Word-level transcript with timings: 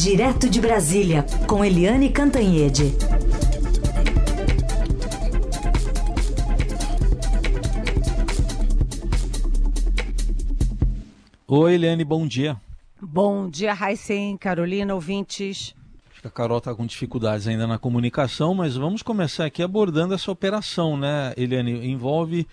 Direto 0.00 0.48
de 0.48 0.60
Brasília, 0.60 1.26
com 1.48 1.64
Eliane 1.64 2.08
Cantanhede. 2.08 2.94
Oi, 11.48 11.74
Eliane, 11.74 12.04
bom 12.04 12.28
dia. 12.28 12.56
Bom 13.02 13.50
dia, 13.50 13.74
Raíssen, 13.74 14.36
Carolina, 14.36 14.94
ouvintes. 14.94 15.74
Acho 16.12 16.22
que 16.22 16.28
a 16.28 16.30
Carol 16.30 16.58
está 16.58 16.72
com 16.72 16.86
dificuldades 16.86 17.48
ainda 17.48 17.66
na 17.66 17.76
comunicação, 17.76 18.54
mas 18.54 18.76
vamos 18.76 19.02
começar 19.02 19.46
aqui 19.46 19.64
abordando 19.64 20.14
essa 20.14 20.30
operação, 20.30 20.96
né, 20.96 21.34
Eliane? 21.36 21.72
Envolve 21.90 22.46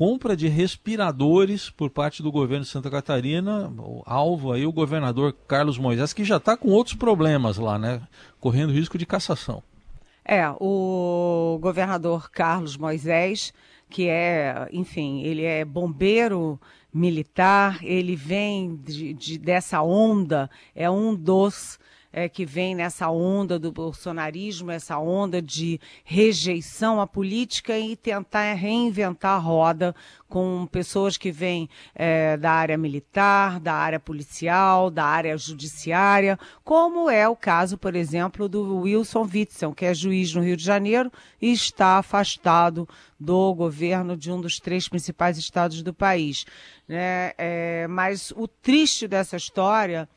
compra 0.00 0.34
de 0.34 0.48
respiradores 0.48 1.68
por 1.68 1.90
parte 1.90 2.22
do 2.22 2.32
governo 2.32 2.64
de 2.64 2.70
Santa 2.70 2.90
Catarina, 2.90 3.70
alvo 4.06 4.50
aí 4.50 4.64
o 4.64 4.72
governador 4.72 5.36
Carlos 5.46 5.76
Moisés, 5.76 6.14
que 6.14 6.24
já 6.24 6.38
está 6.38 6.56
com 6.56 6.70
outros 6.70 6.96
problemas 6.96 7.58
lá, 7.58 7.78
né? 7.78 8.00
Correndo 8.40 8.72
risco 8.72 8.96
de 8.96 9.04
cassação. 9.04 9.62
É, 10.24 10.48
o 10.58 11.58
governador 11.60 12.30
Carlos 12.30 12.78
Moisés, 12.78 13.52
que 13.90 14.08
é, 14.08 14.70
enfim, 14.72 15.20
ele 15.20 15.44
é 15.44 15.66
bombeiro 15.66 16.58
militar, 16.90 17.78
ele 17.82 18.16
vem 18.16 18.76
de, 18.76 19.12
de 19.12 19.36
dessa 19.36 19.82
onda, 19.82 20.48
é 20.74 20.90
um 20.90 21.14
dos 21.14 21.78
é, 22.12 22.28
que 22.28 22.44
vem 22.44 22.74
nessa 22.74 23.08
onda 23.10 23.58
do 23.58 23.70
bolsonarismo, 23.70 24.70
essa 24.70 24.98
onda 24.98 25.40
de 25.40 25.80
rejeição 26.04 27.00
à 27.00 27.06
política 27.06 27.78
e 27.78 27.96
tentar 27.96 28.52
reinventar 28.54 29.36
a 29.36 29.38
roda 29.38 29.94
com 30.28 30.66
pessoas 30.70 31.16
que 31.16 31.32
vêm 31.32 31.68
é, 31.94 32.36
da 32.36 32.52
área 32.52 32.78
militar, 32.78 33.58
da 33.58 33.74
área 33.74 33.98
policial, 33.98 34.90
da 34.90 35.04
área 35.04 35.36
judiciária, 35.36 36.38
como 36.64 37.10
é 37.10 37.28
o 37.28 37.36
caso, 37.36 37.76
por 37.76 37.96
exemplo, 37.96 38.48
do 38.48 38.78
Wilson 38.78 39.28
Witzel, 39.32 39.74
que 39.74 39.84
é 39.84 39.94
juiz 39.94 40.34
no 40.34 40.42
Rio 40.42 40.56
de 40.56 40.64
Janeiro 40.64 41.10
e 41.40 41.52
está 41.52 41.98
afastado 41.98 42.88
do 43.18 43.52
governo 43.54 44.16
de 44.16 44.30
um 44.30 44.40
dos 44.40 44.58
três 44.58 44.88
principais 44.88 45.36
estados 45.36 45.82
do 45.82 45.92
país. 45.92 46.44
Né? 46.88 47.32
É, 47.36 47.86
mas 47.88 48.32
o 48.36 48.46
triste 48.48 49.06
dessa 49.06 49.36
história 49.36 50.08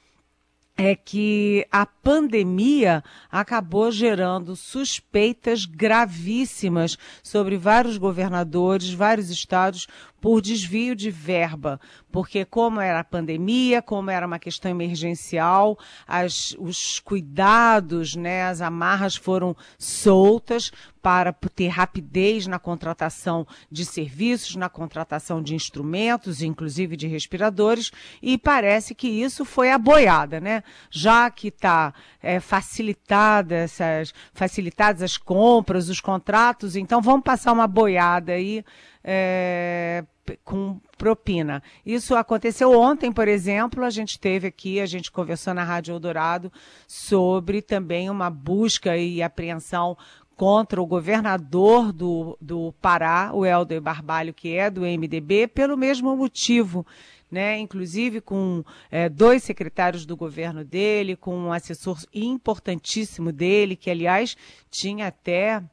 é 0.77 0.95
que 0.95 1.67
a 1.71 1.85
pandemia 1.85 3.03
acabou 3.31 3.91
gerando 3.91 4.55
suspeitas 4.55 5.65
gravíssimas 5.65 6.97
sobre 7.21 7.57
vários 7.57 7.97
governadores, 7.97 8.91
vários 8.91 9.29
estados, 9.29 9.87
por 10.23 10.41
desvio 10.41 10.95
de 10.95 11.11
verba, 11.11 11.81
porque 12.09 12.45
como 12.45 12.79
era 12.79 13.01
a 13.01 13.03
pandemia, 13.03 13.81
como 13.81 14.09
era 14.09 14.25
uma 14.25 14.39
questão 14.39 14.71
emergencial, 14.71 15.77
as, 16.07 16.55
os 16.57 17.01
cuidados, 17.01 18.15
né, 18.15 18.45
as 18.45 18.61
amarras 18.61 19.17
foram 19.17 19.53
soltas 19.77 20.71
para 21.01 21.33
ter 21.33 21.67
rapidez 21.67 22.47
na 22.47 22.57
contratação 22.57 23.45
de 23.69 23.83
serviços, 23.83 24.55
na 24.55 24.69
contratação 24.69 25.43
de 25.43 25.55
instrumentos, 25.55 26.41
inclusive 26.41 26.95
de 26.95 27.05
respiradores, 27.05 27.91
e 28.21 28.37
parece 28.37 28.95
que 28.95 29.09
isso 29.09 29.43
foi 29.43 29.71
a 29.71 29.77
boiada, 29.77 30.39
né? 30.39 30.63
Já 30.89 31.29
que 31.29 31.49
está 31.49 31.93
é, 32.21 32.39
facilitada 32.39 33.55
essas, 33.55 34.13
facilitadas 34.33 35.01
as 35.01 35.17
compras, 35.17 35.89
os 35.89 35.99
contratos, 35.99 36.77
então 36.77 37.01
vamos 37.01 37.25
passar 37.25 37.51
uma 37.51 37.67
boiada 37.67 38.31
aí 38.31 38.63
é, 39.03 40.05
com 40.43 40.79
propina. 40.97 41.61
Isso 41.85 42.15
aconteceu 42.15 42.71
ontem, 42.71 43.11
por 43.11 43.27
exemplo, 43.27 43.83
a 43.83 43.89
gente 43.89 44.19
teve 44.19 44.47
aqui, 44.47 44.79
a 44.79 44.85
gente 44.85 45.11
conversou 45.11 45.53
na 45.53 45.63
Rádio 45.63 45.93
Eldorado 45.93 46.51
sobre 46.87 47.61
também 47.61 48.09
uma 48.09 48.29
busca 48.29 48.95
e 48.97 49.21
apreensão 49.21 49.97
contra 50.35 50.81
o 50.81 50.85
governador 50.85 51.91
do, 51.91 52.37
do 52.41 52.73
Pará, 52.81 53.31
o 53.33 53.45
Helder 53.45 53.81
Barbalho, 53.81 54.33
que 54.33 54.55
é 54.55 54.69
do 54.69 54.81
MDB, 54.81 55.47
pelo 55.47 55.77
mesmo 55.77 56.15
motivo. 56.15 56.85
Né, 57.31 57.57
inclusive 57.57 58.21
com 58.21 58.63
é, 58.91 59.09
dois 59.09 59.41
secretários 59.41 60.05
do 60.05 60.15
governo 60.15 60.63
dele, 60.63 61.15
com 61.15 61.35
um 61.35 61.51
assessor 61.51 61.97
importantíssimo 62.13 63.31
dele, 63.31 63.75
que 63.75 63.89
aliás 63.89 64.37
tinha 64.69 65.07
até 65.07 65.63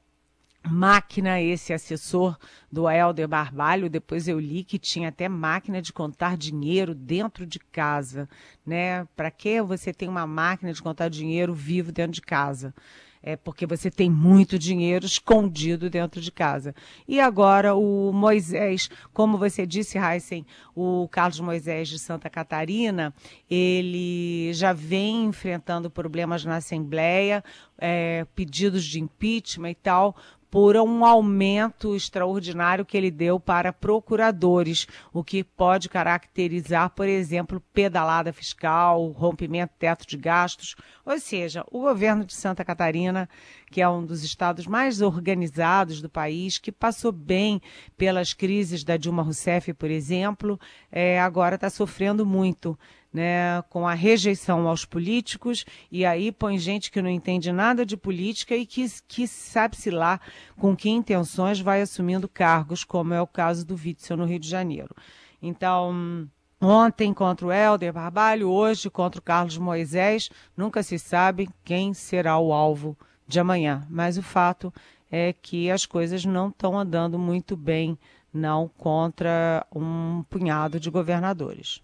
máquina, 0.68 1.40
esse 1.40 1.72
assessor 1.72 2.36
do 2.70 2.88
Helder 2.88 3.26
Barbalho, 3.26 3.88
depois 3.88 4.28
eu 4.28 4.38
li 4.38 4.62
que 4.62 4.78
tinha 4.78 5.08
até 5.08 5.28
máquina 5.28 5.80
de 5.80 5.92
contar 5.92 6.36
dinheiro 6.36 6.94
dentro 6.94 7.46
de 7.46 7.58
casa, 7.58 8.28
né? 8.64 9.06
Para 9.16 9.30
que 9.30 9.60
você 9.62 9.92
tem 9.92 10.08
uma 10.08 10.26
máquina 10.26 10.72
de 10.72 10.82
contar 10.82 11.08
dinheiro 11.08 11.54
vivo 11.54 11.90
dentro 11.90 12.12
de 12.12 12.22
casa? 12.22 12.74
É 13.22 13.36
porque 13.36 13.66
você 13.66 13.90
tem 13.90 14.08
muito 14.08 14.58
dinheiro 14.58 15.04
escondido 15.04 15.90
dentro 15.90 16.22
de 16.22 16.32
casa. 16.32 16.74
E 17.06 17.20
agora 17.20 17.74
o 17.74 18.10
Moisés, 18.14 18.88
como 19.12 19.36
você 19.36 19.66
disse, 19.66 19.98
Heisen, 19.98 20.46
o 20.74 21.06
Carlos 21.08 21.38
Moisés 21.38 21.88
de 21.88 21.98
Santa 21.98 22.30
Catarina, 22.30 23.12
ele 23.50 24.54
já 24.54 24.72
vem 24.72 25.26
enfrentando 25.26 25.90
problemas 25.90 26.46
na 26.46 26.56
Assembleia, 26.56 27.44
é, 27.76 28.26
pedidos 28.34 28.84
de 28.86 29.00
impeachment 29.00 29.70
e 29.70 29.74
tal, 29.74 30.16
por 30.50 30.76
um 30.76 31.04
aumento 31.04 31.94
extraordinário 31.94 32.84
que 32.84 32.96
ele 32.96 33.10
deu 33.10 33.38
para 33.38 33.72
procuradores, 33.72 34.86
o 35.12 35.22
que 35.22 35.44
pode 35.44 35.88
caracterizar, 35.88 36.90
por 36.90 37.06
exemplo, 37.06 37.62
pedalada 37.72 38.32
fiscal, 38.32 39.06
rompimento 39.12 39.72
teto 39.78 40.06
de 40.06 40.16
gastos. 40.16 40.74
Ou 41.06 41.18
seja, 41.20 41.64
o 41.70 41.80
governo 41.80 42.24
de 42.24 42.34
Santa 42.34 42.64
Catarina, 42.64 43.28
que 43.70 43.80
é 43.80 43.88
um 43.88 44.04
dos 44.04 44.24
estados 44.24 44.66
mais 44.66 45.00
organizados 45.00 46.02
do 46.02 46.08
país, 46.08 46.58
que 46.58 46.72
passou 46.72 47.12
bem 47.12 47.62
pelas 47.96 48.34
crises 48.34 48.82
da 48.82 48.96
Dilma 48.96 49.22
Rousseff, 49.22 49.72
por 49.74 49.90
exemplo, 49.90 50.58
é, 50.90 51.20
agora 51.20 51.54
está 51.54 51.70
sofrendo 51.70 52.26
muito 52.26 52.76
né, 53.12 53.62
com 53.68 53.86
a 53.86 53.94
rejeição 53.94 54.68
aos 54.68 54.84
políticos, 54.84 55.64
e 55.90 56.04
aí 56.04 56.30
põe 56.30 56.58
gente 56.58 56.90
que 56.90 57.02
não 57.02 57.10
entende 57.10 57.50
nada 57.50 57.84
de 57.84 57.96
política 57.96 58.56
e 58.56 58.64
que, 58.64 58.86
que 59.08 59.26
sabe-se 59.26 59.90
lá 59.90 60.20
com 60.56 60.76
que 60.76 60.88
intenções 60.88 61.60
vai 61.60 61.82
assumindo 61.82 62.28
cargos, 62.28 62.84
como 62.84 63.12
é 63.12 63.20
o 63.20 63.26
caso 63.26 63.66
do 63.66 63.74
Witzel 63.74 64.16
no 64.16 64.24
Rio 64.24 64.38
de 64.38 64.48
Janeiro. 64.48 64.94
Então, 65.42 66.28
ontem 66.60 67.12
contra 67.12 67.46
o 67.46 67.52
Helder 67.52 67.92
Barbalho, 67.92 68.48
hoje 68.48 68.88
contra 68.88 69.18
o 69.18 69.24
Carlos 69.24 69.58
Moisés, 69.58 70.30
nunca 70.56 70.82
se 70.82 70.98
sabe 70.98 71.48
quem 71.64 71.92
será 71.92 72.38
o 72.38 72.52
alvo 72.52 72.96
de 73.26 73.40
amanhã, 73.40 73.86
mas 73.88 74.18
o 74.18 74.22
fato 74.22 74.72
é 75.10 75.32
que 75.32 75.70
as 75.70 75.84
coisas 75.84 76.24
não 76.24 76.48
estão 76.48 76.78
andando 76.78 77.18
muito 77.18 77.56
bem, 77.56 77.98
não 78.32 78.68
contra 78.68 79.66
um 79.74 80.24
punhado 80.30 80.78
de 80.78 80.88
governadores. 80.88 81.82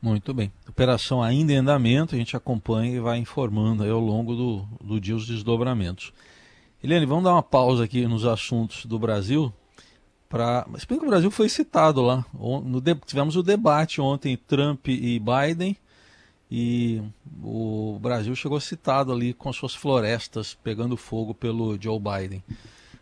Muito 0.00 0.32
bem. 0.32 0.52
Operação 0.68 1.22
ainda 1.22 1.52
em 1.52 1.56
andamento, 1.56 2.14
a 2.14 2.18
gente 2.18 2.36
acompanha 2.36 2.94
e 2.94 3.00
vai 3.00 3.18
informando 3.18 3.84
ao 3.84 3.98
longo 3.98 4.34
do, 4.34 4.68
do 4.80 5.00
dia 5.00 5.16
os 5.16 5.26
desdobramentos. 5.26 6.12
Eliane, 6.82 7.04
vamos 7.04 7.24
dar 7.24 7.32
uma 7.32 7.42
pausa 7.42 7.82
aqui 7.82 8.06
nos 8.06 8.24
assuntos 8.24 8.86
do 8.86 8.98
Brasil. 8.98 9.52
Pra... 10.28 10.64
Mas 10.68 10.84
bem 10.84 10.98
que 10.98 11.04
o 11.04 11.08
Brasil 11.08 11.30
foi 11.30 11.48
citado 11.48 12.00
lá. 12.00 12.24
No 12.32 12.80
de... 12.80 12.94
Tivemos 12.94 13.34
o 13.34 13.42
debate 13.42 14.00
ontem, 14.00 14.36
Trump 14.36 14.86
e 14.86 15.18
Biden, 15.20 15.76
e 16.48 17.02
o 17.42 17.98
Brasil 18.00 18.34
chegou 18.36 18.60
citado 18.60 19.12
ali 19.12 19.34
com 19.34 19.52
suas 19.52 19.74
florestas 19.74 20.56
pegando 20.62 20.96
fogo 20.96 21.34
pelo 21.34 21.76
Joe 21.80 21.98
Biden. 21.98 22.44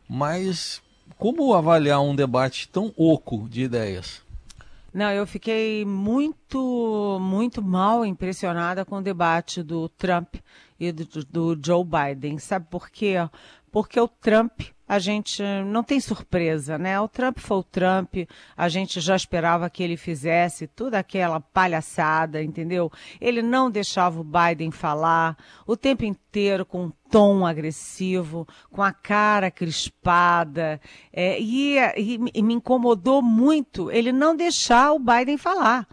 Mas 0.09 0.81
como 1.19 1.53
avaliar 1.53 2.01
um 2.01 2.17
debate 2.17 2.69
tão 2.69 2.93
oco 2.97 3.47
de 3.51 3.63
ideias? 3.63 4.23
Não, 4.97 5.13
eu 5.13 5.27
fiquei 5.27 5.85
muito, 5.85 7.19
muito 7.21 7.61
mal 7.61 8.03
impressionada 8.07 8.83
com 8.83 8.97
o 8.97 9.03
debate 9.03 9.63
do 9.63 9.91
Trump 9.91 10.37
e 10.81 10.91
do, 10.91 11.05
do 11.27 11.61
Joe 11.63 11.85
Biden. 11.85 12.39
Sabe 12.39 12.67
por 12.71 12.89
quê? 12.89 13.17
Porque 13.71 14.01
o 14.01 14.09
Trump 14.09 14.63
a 14.89 14.99
gente 14.99 15.43
não 15.67 15.83
tem 15.83 15.99
surpresa, 15.99 16.79
né? 16.79 17.01
O 17.01 17.09
Trump 17.09 17.39
foi 17.39 17.57
o 17.59 17.63
Trump, 17.63 18.15
a 18.57 18.69
gente 18.69 19.01
já 19.01 19.17
esperava 19.17 19.69
que 19.69 19.83
ele 19.83 19.97
fizesse 19.97 20.67
toda 20.67 20.99
aquela 20.99 21.41
palhaçada, 21.41 22.43
entendeu? 22.43 22.91
Ele 23.21 23.43
não 23.43 23.71
deixava 23.71 24.21
o 24.21 24.25
Biden 24.25 24.71
falar 24.71 25.37
o 25.67 25.77
tempo 25.77 26.05
inteiro 26.05 26.65
com 26.65 26.85
um 26.85 26.93
tom 27.11 27.47
agressivo, 27.47 28.47
com 28.71 28.83
a 28.83 28.93
cara 28.93 29.51
crispada, 29.51 30.81
é, 31.13 31.41
e, 31.41 31.77
e, 31.97 32.19
e 32.35 32.43
me 32.43 32.55
incomodou 32.55 33.23
muito 33.23 33.91
ele 33.91 34.13
não 34.13 34.37
deixar 34.37 34.93
o 34.93 34.99
Biden 34.99 35.37
falar. 35.37 35.87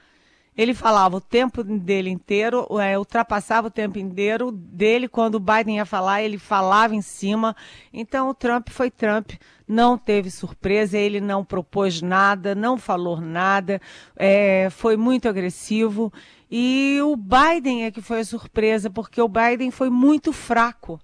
Ele 0.56 0.74
falava 0.74 1.18
o 1.18 1.22
tempo 1.22 1.64
dele 1.64 2.10
inteiro, 2.10 2.68
é, 2.80 2.98
ultrapassava 2.98 3.68
o 3.68 3.72
tempo 3.72 3.98
inteiro 3.98 4.52
dele. 4.52 5.08
Quando 5.08 5.36
o 5.36 5.40
Biden 5.40 5.78
ia 5.78 5.86
falar, 5.86 6.22
ele 6.22 6.38
falava 6.38 6.96
em 6.96 7.02
cima. 7.02 7.56
Então, 7.92 8.30
o 8.30 8.34
Trump 8.34 8.70
foi 8.70 8.92
Trump, 8.92 9.32
não 9.68 9.98
teve 9.98 10.30
surpresa, 10.30 10.98
ele 10.98 11.20
não 11.20 11.44
propôs 11.44 12.02
nada, 12.02 12.54
não 12.54 12.78
falou 12.78 13.20
nada, 13.20 13.82
é, 14.16 14.70
foi 14.70 14.96
muito 14.96 15.28
agressivo. 15.28 16.14
E 16.52 17.00
o 17.02 17.16
Biden 17.16 17.86
é 17.86 17.92
que 17.92 18.02
foi 18.02 18.20
a 18.20 18.26
surpresa, 18.26 18.90
porque 18.90 19.20
o 19.20 19.28
Biden 19.28 19.72
foi 19.72 19.90
muito 19.90 20.32
fraco. 20.32 21.00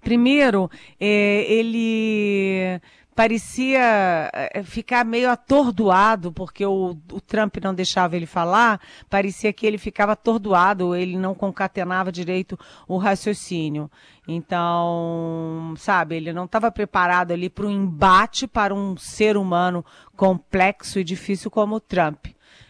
Primeiro, 0.00 0.70
é, 0.98 1.44
ele 1.48 2.80
parecia 3.16 4.30
eh, 4.34 4.62
ficar 4.62 5.02
meio 5.02 5.30
atordoado, 5.30 6.30
porque 6.30 6.66
o, 6.66 6.94
o, 7.10 7.20
Trump 7.20 7.56
não 7.62 7.74
deixava 7.74 8.14
ele 8.14 8.26
falar, 8.26 8.78
parecia 9.08 9.54
que 9.54 9.66
ele 9.66 9.78
ficava 9.78 10.12
atordoado, 10.12 10.94
ele 10.94 11.16
não 11.16 11.34
concatenava 11.34 12.12
direito 12.12 12.58
o 12.86 12.98
raciocínio. 12.98 13.90
Então, 14.28 15.72
sabe, 15.78 16.16
ele 16.16 16.30
não 16.30 16.44
estava 16.44 16.70
preparado 16.70 17.32
ali 17.32 17.48
para 17.48 17.66
um 17.66 17.70
embate 17.70 18.46
para 18.46 18.74
um 18.74 18.98
ser 18.98 19.38
humano 19.38 19.82
complexo 20.14 20.98
e 20.98 21.04
difícil 21.04 21.50
como 21.50 21.76
o 21.76 21.80
Trump. 21.80 22.26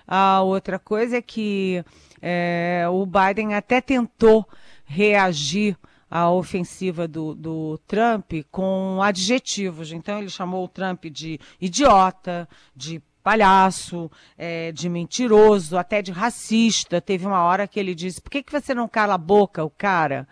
A 0.07 0.43
outra 0.43 0.79
coisa 0.79 1.17
é 1.17 1.23
que 1.23 1.85
é, 2.23 2.87
o 2.89 3.05
Biden 3.05 3.55
até 3.55 3.81
tentou 3.81 4.49
reagir 4.85 5.77
a 6.11 6.31
ofensiva 6.31 7.09
do, 7.09 7.35
do 7.35 7.79
Trump 7.87 8.33
com 8.51 9.01
adjetivos. 9.03 9.93
Então 9.93 10.19
ele 10.19 10.29
chamou 10.29 10.65
o 10.65 10.69
Trump 10.69 11.07
de 11.07 11.41
idiota, 11.61 12.49
de 12.75 13.03
palhaço, 13.23 14.11
é, 14.39 14.71
de 14.71 14.89
mentiroso, 14.89 15.77
até 15.77 16.01
de 16.01 16.13
racista. 16.13 17.01
Teve 17.01 17.27
uma 17.27 17.43
hora 17.43 17.67
que 17.67 17.81
ele 17.81 17.95
disse: 17.95 18.21
por 18.21 18.31
que, 18.31 18.43
que 18.43 18.53
você 18.53 18.73
não 18.73 18.89
cala 18.89 19.15
a 19.15 19.19
boca, 19.19 19.65
o 19.65 19.71
cara? 19.71 20.29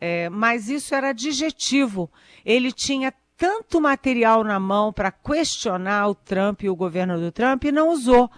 É, 0.00 0.28
mas 0.28 0.68
isso 0.68 0.94
era 0.94 1.10
adjetivo. 1.10 2.08
Ele 2.44 2.70
tinha 2.70 3.12
tanto 3.36 3.80
material 3.80 4.44
na 4.44 4.60
mão 4.60 4.92
para 4.92 5.10
questionar 5.10 6.08
o 6.08 6.14
Trump 6.14 6.62
e 6.62 6.68
o 6.68 6.76
governo 6.76 7.18
do 7.18 7.32
Trump 7.32 7.64
e 7.64 7.72
não 7.72 7.90
usou. 7.90 8.30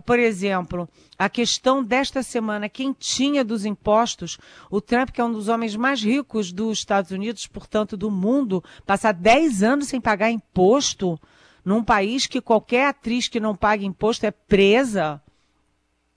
Por 0.00 0.18
exemplo, 0.18 0.88
a 1.18 1.28
questão 1.28 1.82
desta 1.82 2.22
semana 2.22 2.68
quentinha 2.68 3.44
dos 3.44 3.64
impostos, 3.64 4.38
o 4.70 4.80
Trump, 4.80 5.10
que 5.10 5.20
é 5.20 5.24
um 5.24 5.32
dos 5.32 5.48
homens 5.48 5.74
mais 5.76 6.02
ricos 6.02 6.52
dos 6.52 6.78
Estados 6.78 7.10
Unidos, 7.10 7.46
portanto 7.46 7.96
do 7.96 8.10
mundo, 8.10 8.62
passar 8.86 9.12
10 9.12 9.62
anos 9.62 9.88
sem 9.88 10.00
pagar 10.00 10.30
imposto 10.30 11.18
num 11.64 11.82
país 11.82 12.26
que 12.26 12.40
qualquer 12.40 12.86
atriz 12.86 13.28
que 13.28 13.40
não 13.40 13.54
pague 13.54 13.84
imposto 13.84 14.24
é 14.24 14.30
presa 14.30 15.20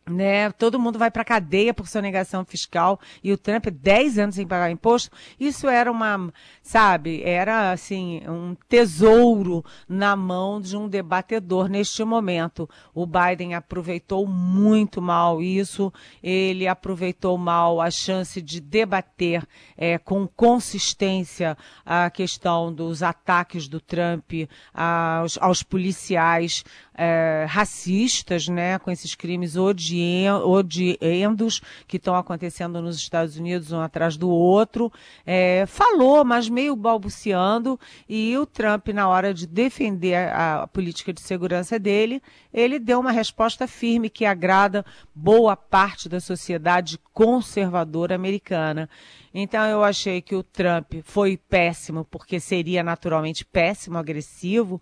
né? 0.10 0.52
Todo 0.52 0.80
mundo 0.80 0.98
vai 0.98 1.12
para 1.12 1.24
cadeia 1.24 1.74
por 1.74 1.88
sonegação 1.88 2.44
fiscal 2.44 3.00
e 3.24 3.32
o 3.32 3.38
Trump 3.38 3.68
10 3.68 4.18
anos 4.18 4.36
sem 4.36 4.48
pagar 4.48 4.72
imposto. 4.72 5.16
Isso 5.40 5.68
era 5.68 5.92
uma, 5.92 6.32
sabe, 6.62 7.22
era 7.24 7.72
assim, 7.72 8.22
um 8.28 8.56
tesouro 8.68 9.64
na 9.88 10.16
mão 10.16 10.60
de 10.60 10.76
um 10.76 10.88
debatedor 10.88 11.70
neste 11.70 12.04
momento. 12.04 12.70
O 12.94 13.06
Biden 13.06 13.54
aproveitou 13.54 14.28
muito 14.28 15.02
mal 15.02 15.42
isso, 15.42 15.94
ele 16.22 16.68
aproveitou 16.68 17.38
mal 17.38 17.80
a 17.80 17.92
chance 17.92 18.42
de 18.42 18.60
debater 18.60 19.48
é, 19.78 19.98
com 19.98 20.28
consistência 20.28 21.58
a 21.86 22.10
questão 22.10 22.74
dos 22.74 23.04
ataques 23.04 23.68
do 23.68 23.80
Trump 23.80 24.32
aos, 24.74 25.38
aos 25.40 25.64
policiais 25.64 26.64
é, 27.04 27.48
racistas, 27.50 28.48
né, 28.48 28.78
com 28.78 28.92
esses 28.92 29.16
crimes 29.16 29.58
odiendos 29.58 31.60
que 31.88 31.98
estão 31.98 32.16
acontecendo 32.16 32.80
nos 32.80 32.98
Estados 32.98 33.38
Unidos 33.38 33.72
um 33.72 33.80
atrás 33.80 34.16
do 34.16 34.30
outro, 34.30 34.94
é, 35.26 35.66
falou, 35.66 36.24
mas 36.24 36.48
meio 36.48 36.76
balbuciando, 36.76 37.80
e 38.08 38.38
o 38.38 38.46
Trump, 38.46 38.90
na 38.90 39.10
hora 39.10 39.34
de 39.34 39.48
defender 39.48 40.14
a, 40.14 40.62
a 40.62 40.68
política 40.68 41.12
de 41.12 41.22
segurança 41.22 41.80
dele, 41.80 42.22
ele 42.54 42.78
deu 42.78 43.00
uma 43.00 43.12
resposta 43.12 43.68
firme 43.68 44.08
que 44.08 44.24
agrada 44.24 44.86
boa 45.16 45.56
parte 45.56 46.08
da 46.08 46.20
sociedade 46.20 47.00
conservadora 47.12 48.14
americana. 48.14 48.88
Então 49.34 49.66
eu 49.66 49.84
achei 49.84 50.22
que 50.22 50.36
o 50.36 50.44
Trump 50.44 50.94
foi 51.04 51.36
péssimo, 51.36 52.06
porque 52.06 52.40
seria 52.40 52.84
naturalmente 52.84 53.44
péssimo, 53.44 53.98
agressivo, 53.98 54.80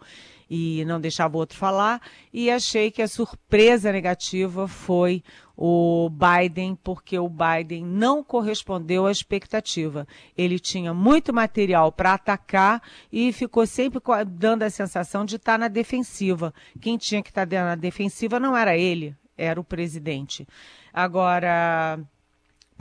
e 0.50 0.84
não 0.86 1.00
deixava 1.00 1.38
o 1.38 1.40
outro 1.40 1.58
falar. 1.58 2.02
E 2.34 2.50
achei 2.50 2.90
que 2.90 3.02
a 3.02 3.08
surpresa 3.08 3.92
negativa 3.92 4.68
foi 4.68 5.24
o 5.56 6.10
Biden, 6.10 6.74
porque 6.82 7.20
o 7.20 7.30
Biden 7.30 7.86
não 7.86 8.24
correspondeu 8.24 9.06
à 9.06 9.12
expectativa. 9.12 10.08
Ele 10.38 10.58
tinha 10.58 10.94
muito 10.94 11.34
material 11.34 11.92
para 11.92 12.14
atacar 12.14 12.82
e 13.12 13.32
ficou 13.34 13.68
sempre 13.68 14.02
dando 14.28 14.64
a 14.64 14.70
sensação 14.70 15.26
de 15.26 15.36
estar 15.36 15.54
tá 15.54 15.58
na 15.58 15.68
defensiva. 15.68 16.54
Quem 16.80 16.98
tinha 16.98 17.22
que 17.22 17.30
estar 17.30 17.46
tá 17.46 17.64
na 17.64 17.76
defensiva 17.76 18.40
não 18.40 18.56
era 18.56 18.78
ele, 18.78 19.16
era 19.38 19.60
o 19.60 19.64
presidente. 19.64 20.48
Agora, 20.94 22.00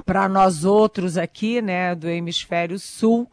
para 0.06 0.28
nós 0.28 0.64
outros 0.64 1.18
aqui, 1.18 1.60
né, 1.60 1.94
do 1.94 2.08
hemisfério 2.08 2.78
sul, 2.78 3.28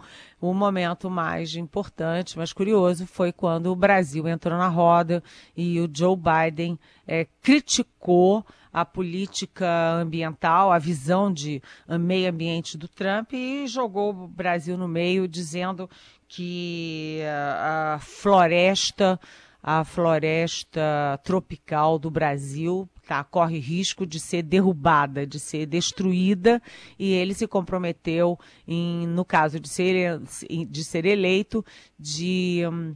o 0.50 0.54
momento 0.54 1.10
mais 1.10 1.56
importante, 1.56 2.38
mais 2.38 2.54
curioso, 2.54 3.06
foi 3.06 3.32
quando 3.32 3.68
o 3.68 3.76
Brasil 3.76 4.28
entrou 4.28 4.58
na 4.58 4.68
roda 4.68 5.24
e 5.56 5.80
o 5.80 5.90
Joe 5.92 6.16
Biden 6.16 6.80
é, 7.08 7.28
criticou 7.42 8.46
a 8.72 8.84
política 8.84 9.94
ambiental, 9.94 10.72
a 10.72 10.78
visão 10.78 11.32
de 11.32 11.62
meio 12.00 12.30
ambiente 12.30 12.78
do 12.78 12.88
Trump 12.88 13.32
e 13.32 13.68
jogou 13.68 14.10
o 14.10 14.28
Brasil 14.28 14.78
no 14.78 14.88
meio, 14.88 15.28
dizendo 15.28 15.90
que 16.28 17.22
a 17.58 17.98
floresta, 18.02 19.18
a 19.64 19.86
floresta 19.86 21.20
tropical 21.24 21.98
do 21.98 22.12
Brasil 22.12 22.90
tá, 23.06 23.24
corre 23.24 23.60
risco 23.60 24.06
de 24.06 24.20
ser 24.20 24.42
derrubada, 24.42 25.26
de 25.26 25.40
ser 25.40 25.66
destruída, 25.66 26.62
e 26.98 27.14
ele 27.14 27.34
se 27.34 27.48
comprometeu, 27.48 28.40
em, 28.68 29.08
no 29.08 29.24
caso 29.24 29.60
de 29.60 29.70
ser, 29.70 30.20
de 30.68 30.84
ser 30.84 31.06
eleito, 31.06 31.64
de 32.00 32.64
hum, 32.72 32.96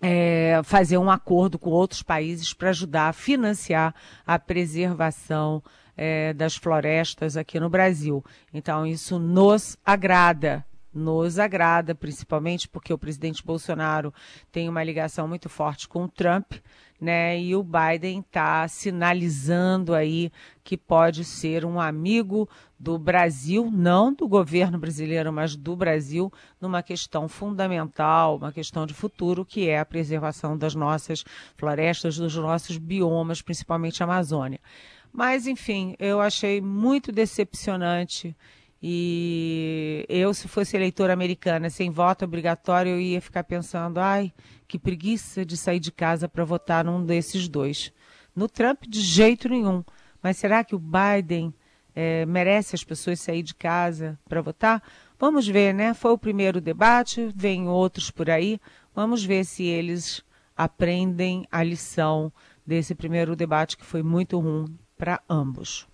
é, 0.00 0.60
fazer 0.64 0.98
um 0.98 1.10
acordo 1.10 1.58
com 1.58 1.70
outros 1.70 2.02
países 2.02 2.52
para 2.52 2.70
ajudar 2.70 3.08
a 3.08 3.12
financiar 3.12 3.94
a 4.26 4.38
preservação 4.38 5.62
é, 5.96 6.32
das 6.32 6.56
florestas 6.56 7.36
aqui 7.36 7.60
no 7.60 7.70
Brasil. 7.70 8.24
Então, 8.52 8.86
isso 8.86 9.18
nos 9.18 9.76
agrada 9.84 10.64
nos 10.94 11.38
agrada, 11.38 11.94
principalmente 11.94 12.68
porque 12.68 12.92
o 12.92 12.98
presidente 12.98 13.44
Bolsonaro 13.44 14.12
tem 14.50 14.68
uma 14.68 14.84
ligação 14.84 15.26
muito 15.26 15.48
forte 15.48 15.88
com 15.88 16.04
o 16.04 16.08
Trump, 16.08 16.52
né? 17.00 17.40
E 17.40 17.56
o 17.56 17.64
Biden 17.64 18.20
está 18.20 18.66
sinalizando 18.68 19.94
aí 19.94 20.30
que 20.62 20.76
pode 20.76 21.24
ser 21.24 21.64
um 21.64 21.80
amigo 21.80 22.48
do 22.78 22.98
Brasil, 22.98 23.70
não 23.72 24.12
do 24.12 24.28
governo 24.28 24.78
brasileiro, 24.78 25.32
mas 25.32 25.56
do 25.56 25.74
Brasil, 25.74 26.32
numa 26.60 26.82
questão 26.82 27.28
fundamental, 27.28 28.36
uma 28.36 28.52
questão 28.52 28.86
de 28.86 28.94
futuro, 28.94 29.44
que 29.44 29.68
é 29.68 29.78
a 29.78 29.84
preservação 29.84 30.56
das 30.56 30.74
nossas 30.74 31.24
florestas, 31.56 32.16
dos 32.16 32.36
nossos 32.36 32.78
biomas, 32.78 33.42
principalmente 33.42 34.02
a 34.02 34.06
Amazônia. 34.06 34.60
Mas, 35.12 35.46
enfim, 35.46 35.94
eu 35.98 36.20
achei 36.20 36.60
muito 36.60 37.12
decepcionante 37.12 38.34
e 38.82 40.04
eu, 40.08 40.34
se 40.34 40.48
fosse 40.48 40.76
eleitora 40.76 41.12
americana 41.12 41.70
sem 41.70 41.88
voto 41.88 42.24
obrigatório, 42.24 42.90
eu 42.90 43.00
ia 43.00 43.20
ficar 43.20 43.44
pensando: 43.44 43.98
ai, 43.98 44.32
que 44.66 44.76
preguiça 44.76 45.44
de 45.44 45.56
sair 45.56 45.78
de 45.78 45.92
casa 45.92 46.28
para 46.28 46.44
votar 46.44 46.84
num 46.84 47.04
desses 47.06 47.46
dois. 47.46 47.92
No 48.34 48.48
Trump, 48.48 48.82
de 48.88 49.00
jeito 49.00 49.48
nenhum. 49.48 49.84
Mas 50.20 50.36
será 50.36 50.64
que 50.64 50.74
o 50.74 50.80
Biden 50.80 51.54
é, 51.94 52.26
merece 52.26 52.74
as 52.74 52.82
pessoas 52.82 53.20
sair 53.20 53.42
de 53.44 53.54
casa 53.54 54.18
para 54.28 54.42
votar? 54.42 54.82
Vamos 55.16 55.46
ver, 55.46 55.72
né? 55.72 55.94
Foi 55.94 56.10
o 56.10 56.18
primeiro 56.18 56.60
debate, 56.60 57.30
vem 57.36 57.68
outros 57.68 58.10
por 58.10 58.28
aí. 58.28 58.60
Vamos 58.92 59.24
ver 59.24 59.44
se 59.44 59.62
eles 59.62 60.24
aprendem 60.56 61.46
a 61.52 61.62
lição 61.62 62.32
desse 62.66 62.96
primeiro 62.96 63.36
debate 63.36 63.76
que 63.76 63.84
foi 63.84 64.02
muito 64.02 64.40
ruim 64.40 64.76
para 64.96 65.20
ambos 65.28 65.86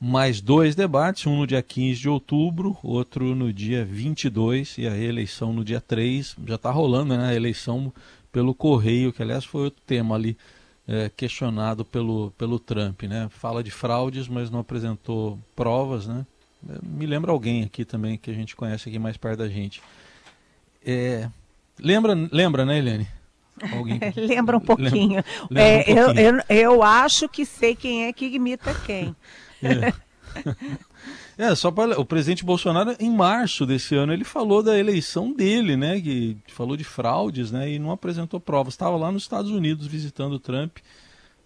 mais 0.00 0.40
dois 0.40 0.74
debates, 0.74 1.26
um 1.26 1.36
no 1.36 1.46
dia 1.46 1.62
15 1.62 2.00
de 2.00 2.08
outubro, 2.08 2.74
outro 2.82 3.34
no 3.34 3.52
dia 3.52 3.84
22 3.84 4.78
e 4.78 4.88
a 4.88 4.96
eleição 4.96 5.52
no 5.52 5.62
dia 5.62 5.80
3. 5.80 6.36
Já 6.46 6.54
está 6.54 6.70
rolando 6.70 7.14
né, 7.14 7.28
a 7.28 7.34
eleição 7.34 7.92
pelo 8.32 8.54
correio, 8.54 9.12
que 9.12 9.22
aliás 9.22 9.44
foi 9.44 9.64
outro 9.64 9.82
tema 9.86 10.14
ali 10.14 10.38
é, 10.88 11.10
questionado 11.14 11.84
pelo, 11.84 12.32
pelo 12.38 12.58
Trump. 12.58 13.02
Né? 13.02 13.28
Fala 13.30 13.62
de 13.62 13.70
fraudes, 13.70 14.26
mas 14.26 14.50
não 14.50 14.60
apresentou 14.60 15.38
provas. 15.54 16.06
Né? 16.06 16.24
É, 16.70 16.78
me 16.82 17.04
lembra 17.04 17.30
alguém 17.30 17.62
aqui 17.64 17.84
também 17.84 18.16
que 18.16 18.30
a 18.30 18.34
gente 18.34 18.56
conhece 18.56 18.88
aqui 18.88 18.98
mais 18.98 19.18
perto 19.18 19.40
da 19.40 19.48
gente. 19.48 19.82
É, 20.82 21.28
lembra, 21.78 22.14
lembra, 22.32 22.64
né, 22.64 22.78
Helene? 22.78 23.06
Alguém... 23.70 24.00
lembra 24.16 24.56
um 24.56 24.60
pouquinho. 24.60 25.22
Lembra, 25.50 25.50
lembra 25.50 25.62
é, 25.62 25.78
um 25.78 26.04
pouquinho. 26.06 26.42
Eu, 26.48 26.56
eu, 26.56 26.74
eu 26.74 26.82
acho 26.82 27.28
que 27.28 27.44
sei 27.44 27.76
quem 27.76 28.06
é 28.06 28.14
que 28.14 28.24
imita 28.24 28.74
quem. 28.86 29.14
É. 29.62 29.92
É, 31.40 31.54
só 31.54 31.70
para 31.70 31.98
o 31.98 32.04
presidente 32.04 32.44
Bolsonaro 32.44 32.94
em 33.00 33.10
março 33.10 33.64
desse 33.64 33.94
ano 33.94 34.12
ele 34.12 34.24
falou 34.24 34.62
da 34.62 34.78
eleição 34.78 35.32
dele, 35.32 35.74
né, 35.74 35.98
que 35.98 36.36
falou 36.48 36.76
de 36.76 36.84
fraudes, 36.84 37.50
né, 37.50 37.70
e 37.70 37.78
não 37.78 37.90
apresentou 37.90 38.38
provas. 38.38 38.74
Estava 38.74 38.94
lá 38.98 39.10
nos 39.10 39.22
Estados 39.22 39.50
Unidos 39.50 39.86
visitando 39.86 40.34
o 40.34 40.38
Trump, 40.38 40.76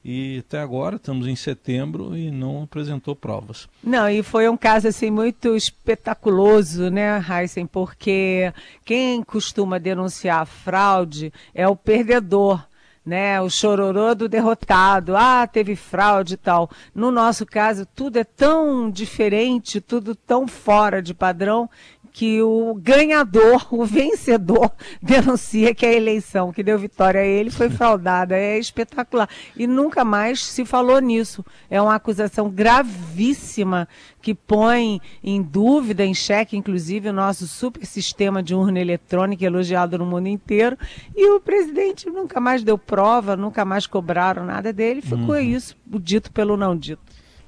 e 0.04 0.42
até 0.46 0.58
agora 0.58 0.96
estamos 0.96 1.28
em 1.28 1.36
setembro 1.36 2.16
e 2.16 2.28
não 2.28 2.64
apresentou 2.64 3.14
provas. 3.14 3.68
Não, 3.82 4.10
e 4.10 4.20
foi 4.22 4.48
um 4.48 4.56
caso 4.56 4.88
assim 4.88 5.12
muito 5.12 5.54
espetaculoso, 5.54 6.90
né, 6.90 7.24
Heisen, 7.26 7.64
porque 7.64 8.52
quem 8.84 9.22
costuma 9.22 9.78
denunciar 9.78 10.44
fraude 10.44 11.32
é 11.54 11.68
o 11.68 11.76
perdedor 11.76 12.66
né? 13.04 13.40
O 13.40 13.50
chororô 13.50 14.14
do 14.14 14.28
derrotado, 14.28 15.16
ah, 15.16 15.46
teve 15.46 15.76
fraude 15.76 16.34
e 16.34 16.38
tal. 16.38 16.70
No 16.94 17.10
nosso 17.10 17.44
caso, 17.44 17.86
tudo 17.94 18.18
é 18.18 18.24
tão 18.24 18.90
diferente, 18.90 19.80
tudo 19.80 20.14
tão 20.14 20.48
fora 20.48 21.02
de 21.02 21.12
padrão, 21.12 21.68
que 22.14 22.40
o 22.40 22.74
ganhador, 22.74 23.66
o 23.74 23.84
vencedor, 23.84 24.70
denuncia 25.02 25.74
que 25.74 25.84
a 25.84 25.92
eleição 25.92 26.52
que 26.52 26.62
deu 26.62 26.78
vitória 26.78 27.20
a 27.20 27.26
ele 27.26 27.50
foi 27.50 27.68
fraudada. 27.68 28.36
É 28.36 28.56
espetacular. 28.56 29.28
E 29.56 29.66
nunca 29.66 30.04
mais 30.04 30.42
se 30.42 30.64
falou 30.64 31.00
nisso. 31.00 31.44
É 31.68 31.82
uma 31.82 31.96
acusação 31.96 32.48
gravíssima 32.48 33.88
que 34.22 34.32
põe 34.32 35.00
em 35.24 35.42
dúvida, 35.42 36.04
em 36.04 36.14
xeque, 36.14 36.56
inclusive, 36.56 37.08
o 37.08 37.12
nosso 37.12 37.48
super 37.48 37.84
sistema 37.84 38.40
de 38.40 38.54
urna 38.54 38.78
eletrônica 38.78 39.44
elogiado 39.44 39.98
no 39.98 40.06
mundo 40.06 40.28
inteiro. 40.28 40.78
E 41.16 41.28
o 41.30 41.40
presidente 41.40 42.08
nunca 42.08 42.38
mais 42.40 42.62
deu 42.62 42.78
prova, 42.78 43.36
nunca 43.36 43.64
mais 43.64 43.88
cobraram 43.88 44.44
nada 44.44 44.72
dele. 44.72 45.02
Ficou 45.02 45.34
uhum. 45.34 45.40
isso, 45.40 45.76
o 45.92 45.98
dito 45.98 46.30
pelo 46.30 46.56
não 46.56 46.76
dito. 46.76 47.02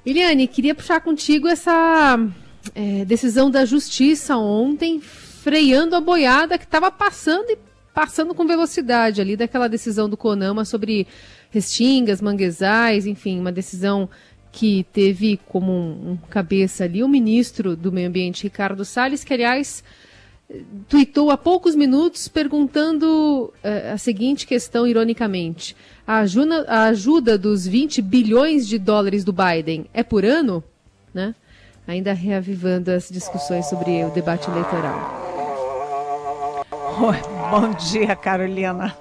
Eliane, 0.05 0.45
queria 0.45 0.75
puxar 0.75 0.99
contigo 0.99 1.47
essa 1.47 2.19
é, 2.75 3.05
decisão 3.05 3.49
da 3.49 3.65
justiça 3.65 4.37
ontem, 4.37 4.99
freando 4.99 5.95
a 5.95 6.01
boiada 6.01 6.57
que 6.57 6.65
estava 6.65 6.91
passando 6.91 7.49
e 7.49 7.57
passando 7.93 8.35
com 8.35 8.45
velocidade 8.45 9.21
ali 9.21 9.35
daquela 9.35 9.67
decisão 9.67 10.09
do 10.09 10.15
CONAMA 10.15 10.65
sobre 10.65 11.07
restingas, 11.49 12.21
manguezais, 12.21 13.05
enfim, 13.05 13.39
uma 13.39 13.51
decisão 13.51 14.09
que 14.51 14.85
teve 14.91 15.39
como 15.47 15.71
um, 15.71 16.11
um 16.11 16.17
cabeça 16.29 16.83
ali 16.83 17.03
o 17.03 17.07
ministro 17.07 17.75
do 17.75 17.91
Meio 17.91 18.07
Ambiente, 18.07 18.43
Ricardo 18.43 18.85
Salles, 18.85 19.23
que 19.23 19.33
aliás 19.33 19.83
tuitou 20.87 21.29
há 21.29 21.37
poucos 21.37 21.75
minutos 21.75 22.27
perguntando 22.27 23.53
uh, 23.63 23.93
a 23.93 23.97
seguinte 23.97 24.47
questão, 24.47 24.87
ironicamente: 24.87 25.75
a 26.05 26.19
ajuda, 26.19 26.65
a 26.67 26.83
ajuda 26.85 27.37
dos 27.37 27.67
20 27.67 28.01
bilhões 28.01 28.67
de 28.67 28.79
dólares 28.79 29.23
do 29.23 29.33
Biden 29.33 29.85
é 29.93 30.03
por 30.03 30.23
ano? 30.23 30.63
Né? 31.13 31.35
Ainda 31.87 32.13
reavivando 32.13 32.91
as 32.91 33.09
discussões 33.09 33.65
sobre 33.67 34.03
o 34.03 34.09
debate 34.11 34.49
eleitoral. 34.49 35.25
Bom 37.49 37.73
dia, 37.73 38.15
Carolina. 38.15 38.95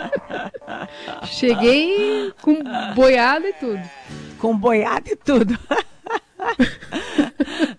Cheguei 1.24 2.32
com 2.42 2.56
boiada 2.94 3.48
e 3.48 3.52
tudo. 3.54 3.82
Com 4.38 4.56
boiada 4.56 5.10
e 5.10 5.16
tudo. 5.16 5.58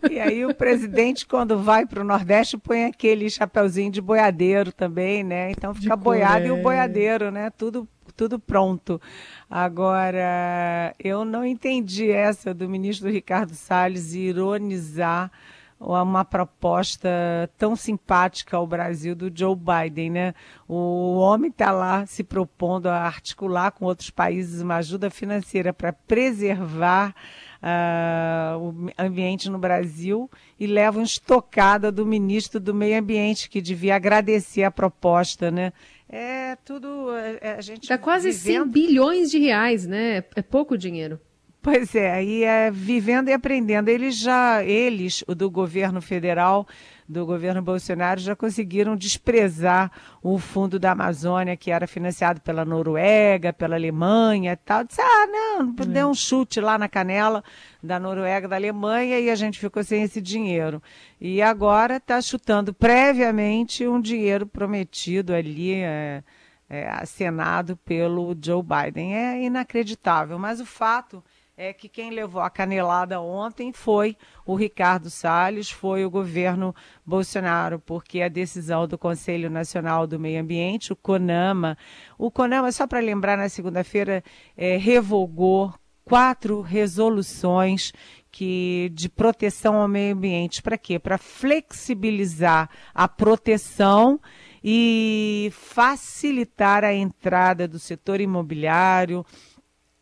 e 0.10 0.20
aí 0.20 0.46
o 0.46 0.54
presidente, 0.54 1.26
quando 1.26 1.60
vai 1.60 1.86
para 1.86 2.02
o 2.02 2.06
Nordeste, 2.06 2.58
põe 2.58 2.86
aquele 2.86 3.30
chapeuzinho 3.30 3.92
de 3.92 4.02
boiadeiro 4.02 4.72
também, 4.72 5.24
né? 5.24 5.52
Então 5.52 5.74
fica 5.74 5.96
boiado 5.96 6.46
e 6.46 6.52
o 6.52 6.62
boiadeiro, 6.62 7.30
né? 7.32 7.50
Tudo 7.52 7.88
tudo 8.22 8.38
pronto. 8.38 9.02
Agora, 9.50 10.94
eu 11.04 11.26
não 11.26 11.44
entendi 11.44 12.12
essa 12.12 12.54
do 12.54 12.70
ministro 12.70 13.10
Ricardo 13.10 13.56
Salles 13.56 14.14
ironizar 14.14 15.32
uma 15.80 16.24
proposta 16.24 17.10
tão 17.58 17.76
simpática 17.76 18.56
ao 18.56 18.68
Brasil 18.68 19.16
do 19.16 19.32
Joe 19.34 19.56
Biden, 19.56 20.12
né? 20.12 20.34
O 20.68 21.18
homem 21.18 21.50
está 21.50 21.72
lá 21.72 22.06
se 22.06 22.24
propondo 22.24 22.86
a 22.86 22.98
articular 23.00 23.72
com 23.72 23.86
outros 23.86 24.12
países 24.12 24.62
uma 24.62 24.76
ajuda 24.76 25.10
financeira 25.10 25.74
para 25.74 25.92
preservar 25.92 27.16
uh, 27.64 28.60
o 28.60 28.90
ambiente 28.96 29.50
no 29.50 29.58
Brasil 29.58 30.30
e 30.60 30.68
leva 30.68 31.00
uma 31.00 31.04
estocada 31.04 31.92
do 31.92 32.06
ministro 32.06 32.60
do 32.60 32.76
Meio 32.76 33.00
Ambiente, 33.00 33.50
que 33.50 33.60
devia 33.60 33.96
agradecer 33.96 34.64
a 34.64 34.70
proposta, 34.70 35.50
né? 35.50 35.74
É 36.12 36.58
tudo. 36.66 37.16
É, 37.16 37.38
é, 37.42 37.52
a 37.54 37.62
gente 37.62 37.88
Dá 37.88 37.98
quase 37.98 38.32
vivendo... 38.32 38.66
100 38.66 38.72
bilhões 38.72 39.32
de 39.32 39.40
reais, 39.40 39.88
né? 39.88 40.24
É 40.36 40.42
pouco 40.42 40.78
dinheiro. 40.78 41.20
Pois 41.62 41.94
é, 41.94 42.12
aí 42.12 42.44
é 42.44 42.72
vivendo 42.72 43.30
e 43.30 43.34
aprendendo. 43.34 43.88
Eles 43.88 44.18
já, 44.18 44.64
eles, 44.64 45.24
o 45.28 45.36
do 45.36 45.48
governo 45.48 46.02
federal, 46.02 46.68
do 47.08 47.24
governo 47.24 47.62
Bolsonaro, 47.62 48.20
já 48.20 48.36
conseguiram 48.36 48.96
desprezar 48.96 49.92
o 50.24 50.40
fundo 50.40 50.80
da 50.80 50.94
Amazônia, 50.94 51.56
que 51.56 51.70
era 51.70 51.86
financiado 51.86 52.42
pela 52.42 52.66
Noruega, 52.66 53.54
pela 53.54 53.76
Alemanha 53.76 54.54
e 54.54 54.56
tal. 54.56 54.84
Disse, 54.84 55.02
ah, 55.02 55.28
não, 55.28 55.76
é. 55.80 55.86
deu 55.86 56.08
um 56.08 56.16
chute 56.16 56.60
lá 56.60 56.80
na 56.80 56.90
canela 56.90 57.44
da 57.84 58.00
Noruega, 58.00 58.48
da 58.48 58.56
Alemanha, 58.56 59.20
e 59.20 59.30
a 59.30 59.36
gente 59.36 59.60
ficou 59.60 59.84
sem 59.84 60.02
esse 60.02 60.20
dinheiro. 60.20 60.82
E 61.20 61.44
agora 61.44 61.98
está 61.98 62.20
chutando 62.22 62.74
previamente 62.74 63.88
um 63.88 64.02
dinheiro 64.02 64.48
prometido 64.48 65.32
ali. 65.32 65.74
É, 65.76 66.24
é, 66.72 66.90
acenado 66.90 67.76
pelo 67.76 68.34
Joe 68.42 68.64
Biden. 68.64 69.14
É 69.14 69.44
inacreditável, 69.44 70.40
mas 70.40 70.62
o 70.62 70.66
fato 70.66 71.22
é 71.58 71.74
que 71.74 71.90
quem 71.90 72.12
levou 72.12 72.42
a 72.42 72.50
canelada 72.50 73.20
ontem 73.20 73.72
foi 73.74 74.16
o 74.46 74.56
Ricardo 74.56 75.10
Salles, 75.10 75.70
foi 75.70 76.06
o 76.06 76.10
governo 76.10 76.74
Bolsonaro, 77.06 77.80
porque 77.80 78.22
a 78.22 78.30
decisão 78.30 78.88
do 78.88 78.98
Conselho 78.98 79.50
Nacional 79.50 80.08
do 80.08 80.20
Meio 80.20 80.42
Ambiente, 80.42 80.94
o 80.94 80.96
CONAMA, 80.96 81.78
o 82.18 82.32
CONAMA, 82.32 82.72
só 82.72 82.88
para 82.88 83.00
lembrar, 83.00 83.38
na 83.38 83.50
segunda-feira, 83.50 84.24
é, 84.56 84.78
revogou 84.78 85.74
quatro 86.04 86.62
resoluções 86.62 87.94
que 88.32 88.90
de 88.94 89.10
proteção 89.10 89.76
ao 89.76 89.88
meio 89.88 90.16
ambiente. 90.16 90.62
Para 90.62 90.78
quê? 90.78 90.98
Para 90.98 91.18
flexibilizar 91.18 92.70
a 92.94 93.08
proteção 93.08 94.20
e 94.64 95.52
facilitar 95.54 96.84
a 96.84 96.94
entrada 96.94 97.68
do 97.68 97.80
setor 97.80 98.22
imobiliário, 98.22 99.26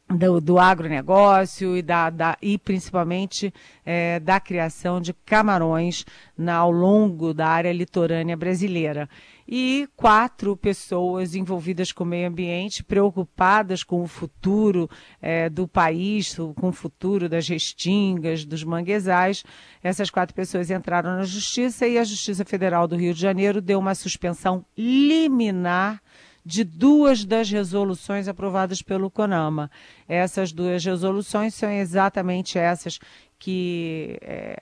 do, 0.09 0.41
do 0.41 0.57
agronegócio 0.57 1.77
e, 1.77 1.81
da, 1.81 2.09
da, 2.09 2.37
e 2.41 2.57
principalmente 2.57 3.53
é, 3.85 4.19
da 4.19 4.39
criação 4.39 4.99
de 4.99 5.13
camarões 5.13 6.03
na, 6.35 6.55
ao 6.55 6.71
longo 6.71 7.33
da 7.33 7.47
área 7.47 7.71
litorânea 7.71 8.35
brasileira. 8.35 9.07
E 9.47 9.87
quatro 9.95 10.55
pessoas 10.55 11.35
envolvidas 11.35 11.91
com 11.91 12.03
o 12.03 12.07
meio 12.07 12.27
ambiente, 12.27 12.83
preocupadas 12.83 13.83
com 13.83 14.01
o 14.01 14.07
futuro 14.07 14.89
é, 15.21 15.49
do 15.49 15.67
país, 15.67 16.35
com 16.55 16.69
o 16.69 16.73
futuro 16.73 17.29
das 17.29 17.47
restingas, 17.47 18.45
dos 18.45 18.63
manguezais. 18.63 19.43
Essas 19.83 20.09
quatro 20.09 20.35
pessoas 20.35 20.69
entraram 20.69 21.17
na 21.17 21.23
Justiça 21.23 21.87
e 21.87 21.97
a 21.97 22.03
Justiça 22.03 22.45
Federal 22.45 22.87
do 22.87 22.95
Rio 22.95 23.13
de 23.13 23.21
Janeiro 23.21 23.61
deu 23.61 23.79
uma 23.79 23.95
suspensão 23.95 24.65
liminar 24.77 26.01
de 26.49 26.63
duas 26.63 27.23
das 27.23 27.47
resoluções 27.51 28.27
aprovadas 28.27 28.81
pelo 28.81 29.11
CONAMA. 29.11 29.69
Essas 30.07 30.51
duas 30.51 30.83
resoluções 30.83 31.53
são 31.53 31.71
exatamente 31.71 32.57
essas 32.57 32.99
que 33.37 34.17
é, 34.19 34.59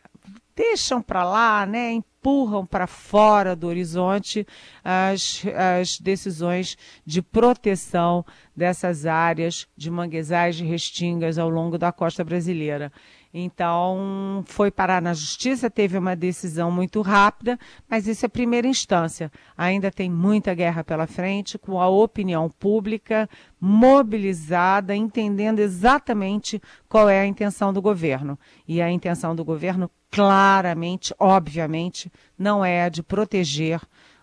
deixam 0.53 1.01
para 1.01 1.23
lá, 1.23 1.65
né, 1.65 1.93
empurram 1.93 2.65
para 2.65 2.87
fora 2.87 3.55
do 3.55 3.67
horizonte 3.67 4.45
as, 4.83 5.43
as 5.55 5.97
decisões 5.97 6.77
de 7.05 7.21
proteção 7.21 8.25
dessas 8.53 9.05
áreas 9.05 9.65
de 9.77 9.89
manguezais 9.89 10.57
de 10.57 10.65
restingas 10.65 11.37
ao 11.37 11.49
longo 11.49 11.77
da 11.77 11.93
costa 11.93 12.21
brasileira. 12.21 12.91
Então, 13.39 14.43
foi 14.47 14.71
parar 14.71 14.99
na 14.99 15.13
justiça, 15.13 15.69
teve 15.69 15.95
uma 15.95 16.15
decisão 16.15 16.71
muito 16.71 17.03
rápida, 17.03 17.59
mas 17.87 18.07
isso 18.07 18.25
é 18.25 18.29
primeira 18.29 18.67
instância. 18.67 19.31
Ainda 19.55 19.91
tem 19.91 20.09
muita 20.09 20.55
guerra 20.55 20.83
pela 20.83 21.05
frente, 21.05 21.55
com 21.55 21.79
a 21.79 21.87
opinião 21.87 22.49
pública 22.49 23.29
mobilizada, 23.61 24.95
entendendo 24.95 25.59
exatamente 25.59 26.59
qual 26.89 27.07
é 27.07 27.19
a 27.21 27.27
intenção 27.27 27.71
do 27.71 27.79
governo. 27.79 28.39
E 28.67 28.81
a 28.81 28.89
intenção 28.89 29.35
do 29.35 29.45
governo, 29.45 29.87
claramente, 30.09 31.13
obviamente, 31.19 32.11
não 32.39 32.65
é 32.65 32.85
a 32.85 32.89
de 32.89 33.03
proteger 33.03 33.79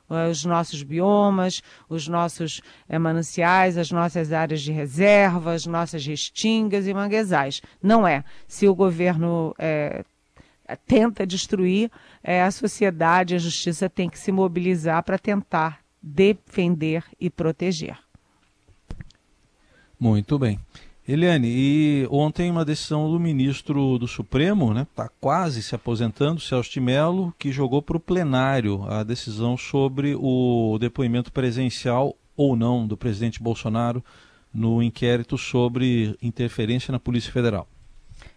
os 0.09 0.45
nossos 0.45 0.83
biomas, 0.83 1.63
os 1.89 2.07
nossos 2.07 2.61
é, 2.89 2.99
mananciais, 2.99 3.79
as 3.79 3.91
nossas 3.91 4.33
áreas 4.33 4.61
de 4.61 4.73
reserva, 4.73 5.53
as 5.53 5.67
nossas 5.67 6.05
restingas 6.07 6.87
e 6.87 6.95
manguezais. 6.95 7.63
Não 7.83 8.07
é. 8.07 8.25
Se 8.47 8.69
o 8.69 8.75
governo 8.75 9.55
é, 9.59 10.05
tenta 10.87 11.27
destruir, 11.27 11.91
é, 12.23 12.43
a 12.43 12.51
sociedade, 12.51 13.35
a 13.35 13.39
justiça 13.39 13.89
tem 13.89 14.09
que 14.09 14.19
se 14.19 14.31
mobilizar 14.31 15.03
para 15.03 15.19
tentar 15.19 15.81
defender 16.03 17.05
e 17.19 17.31
proteger. 17.31 17.99
Muito 19.99 20.39
bem. 20.39 20.61
Eliane, 21.07 21.49
e 21.49 22.09
ontem 22.11 22.51
uma 22.51 22.65
decisão 22.65 23.11
do 23.11 23.21
ministro 23.21 23.99
do 23.99 24.09
Supremo, 24.09 24.73
né, 24.73 24.87
está 24.91 25.11
quase 25.21 25.63
se 25.63 25.75
aposentando, 25.75 26.41
Celso 26.41 26.71
de 26.71 26.81
que 27.39 27.53
jogou 27.53 27.83
para 27.83 27.99
o 27.99 28.01
plenário 28.01 28.83
a 28.89 29.03
decisão 29.03 29.55
sobre 29.55 30.17
o 30.19 30.79
depoimento 30.81 31.31
presencial 31.31 32.17
ou 32.35 32.57
não 32.57 32.87
do 32.87 32.97
presidente 32.97 33.43
Bolsonaro 33.43 34.03
no 34.53 34.83
inquérito 34.83 35.37
sobre 35.37 36.17
interferência 36.23 36.91
na 36.91 36.99
Polícia 36.99 37.31
Federal. 37.31 37.69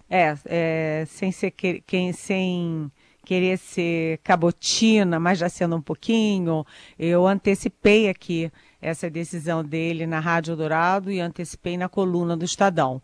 É, 0.09 0.35
é 0.45 1.05
sem 1.07 1.31
ser 1.31 1.51
quem 1.51 2.11
sem 2.11 2.91
querer 3.23 3.57
ser 3.57 4.19
cabotina, 4.19 5.19
mas 5.19 5.37
já 5.37 5.49
sendo 5.49 5.75
um 5.75 5.81
pouquinho, 5.81 6.65
eu 6.97 7.27
antecipei 7.27 8.09
aqui 8.09 8.49
essa 8.81 9.09
decisão 9.09 9.63
dele 9.63 10.05
na 10.05 10.19
Rádio 10.19 10.55
Dourado 10.55 11.11
e 11.11 11.19
antecipei 11.19 11.77
na 11.77 11.89
coluna 11.89 12.35
do 12.35 12.45
Estadão. 12.45 13.01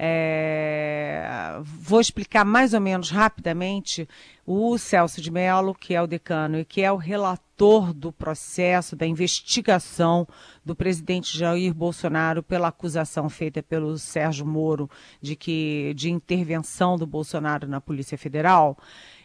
É, 0.00 1.58
vou 1.60 2.00
explicar 2.00 2.44
mais 2.44 2.72
ou 2.72 2.80
menos 2.80 3.10
rapidamente 3.10 4.08
o 4.46 4.78
Celso 4.78 5.20
de 5.20 5.28
Mello, 5.28 5.74
que 5.74 5.92
é 5.92 6.00
o 6.00 6.06
decano 6.06 6.60
e 6.60 6.64
que 6.64 6.82
é 6.82 6.92
o 6.92 6.96
relator 6.96 7.92
do 7.92 8.12
processo 8.12 8.94
da 8.94 9.04
investigação 9.04 10.24
do 10.64 10.76
presidente 10.76 11.36
Jair 11.36 11.74
Bolsonaro 11.74 12.44
pela 12.44 12.68
acusação 12.68 13.28
feita 13.28 13.60
pelo 13.60 13.98
Sérgio 13.98 14.46
Moro 14.46 14.88
de 15.20 15.34
que 15.34 15.92
de 15.96 16.12
intervenção 16.12 16.96
do 16.96 17.04
Bolsonaro 17.04 17.66
na 17.66 17.80
Polícia 17.80 18.16
Federal. 18.16 18.78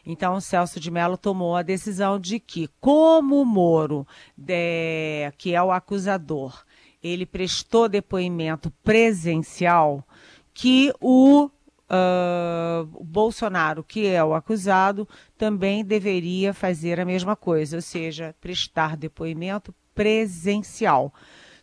Então, 0.06 0.36
o 0.36 0.42
Celso 0.42 0.80
de 0.80 0.92
Mello 0.92 1.18
tomou 1.18 1.56
a 1.56 1.62
decisão 1.62 2.20
de 2.20 2.40
que, 2.40 2.70
como 2.80 3.42
o 3.42 3.46
Moro, 3.46 4.06
é, 4.48 5.32
que 5.38 5.56
é 5.56 5.64
o 5.64 5.72
acusador, 5.72 6.64
ele 7.02 7.26
prestou 7.26 7.88
depoimento 7.88 8.72
presencial, 8.84 10.06
que 10.54 10.94
o 11.00 11.50
Uh, 11.84 12.86
Bolsonaro, 13.04 13.84
que 13.84 14.08
é 14.08 14.24
o 14.24 14.34
acusado, 14.34 15.08
também 15.38 15.86
deveria 15.86 16.52
fazer 16.52 17.00
a 17.00 17.06
mesma 17.06 17.36
coisa, 17.36 17.76
ou 17.76 17.82
seja, 17.84 18.34
prestar 18.42 18.98
depoimento 18.98 19.76
presencial. 19.94 21.14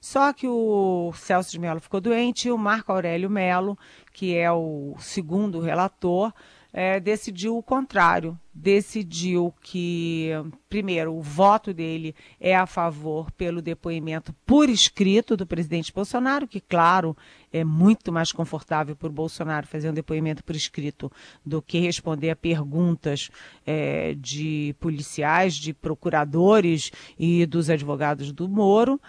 Só 0.01 0.33
que 0.33 0.47
o 0.47 1.13
Celso 1.17 1.51
de 1.51 1.59
Mello 1.59 1.81
ficou 1.81 2.01
doente 2.01 2.47
e 2.47 2.53
o 2.53 2.59
Marco 2.59 2.93
Aurélio 2.93 3.29
Mello, 3.29 3.77
que 4.13 4.37
é 4.37 4.53
o 4.53 4.95
segundo 5.01 5.59
relator, 5.59 6.33
é, 6.73 7.01
decidiu 7.01 7.57
o 7.57 7.63
contrário. 7.63 8.39
Decidiu 8.53 9.55
que, 9.63 10.31
primeiro, 10.69 11.15
o 11.15 11.23
voto 11.23 11.73
dele 11.73 12.15
é 12.41 12.55
a 12.55 12.67
favor 12.67 13.31
pelo 13.33 13.63
depoimento 13.63 14.35
por 14.45 14.69
escrito 14.69 15.37
do 15.37 15.47
presidente 15.47 15.93
Bolsonaro, 15.93 16.47
que, 16.47 16.61
claro, 16.61 17.17
é 17.53 17.65
muito 17.65 18.13
mais 18.13 18.33
confortável 18.33 18.95
para 18.95 19.09
o 19.09 19.13
Bolsonaro 19.13 19.67
fazer 19.67 19.91
um 19.91 19.95
depoimento 19.95 20.45
por 20.45 20.55
escrito 20.55 21.11
do 21.45 21.63
que 21.63 21.79
responder 21.79 22.31
a 22.31 22.37
perguntas 22.37 23.31
é, 23.67 24.15
de 24.15 24.75
policiais, 24.79 25.55
de 25.55 25.73
procuradores 25.73 26.91
e 27.19 27.47
dos 27.47 27.71
advogados 27.71 28.33
do 28.33 28.49
Moro. 28.49 29.01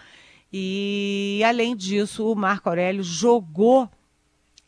E, 0.54 1.42
além 1.46 1.76
disso, 1.76 2.30
o 2.30 2.36
Marco 2.36 2.70
Aurélio 2.70 3.04
jogou 3.04 3.90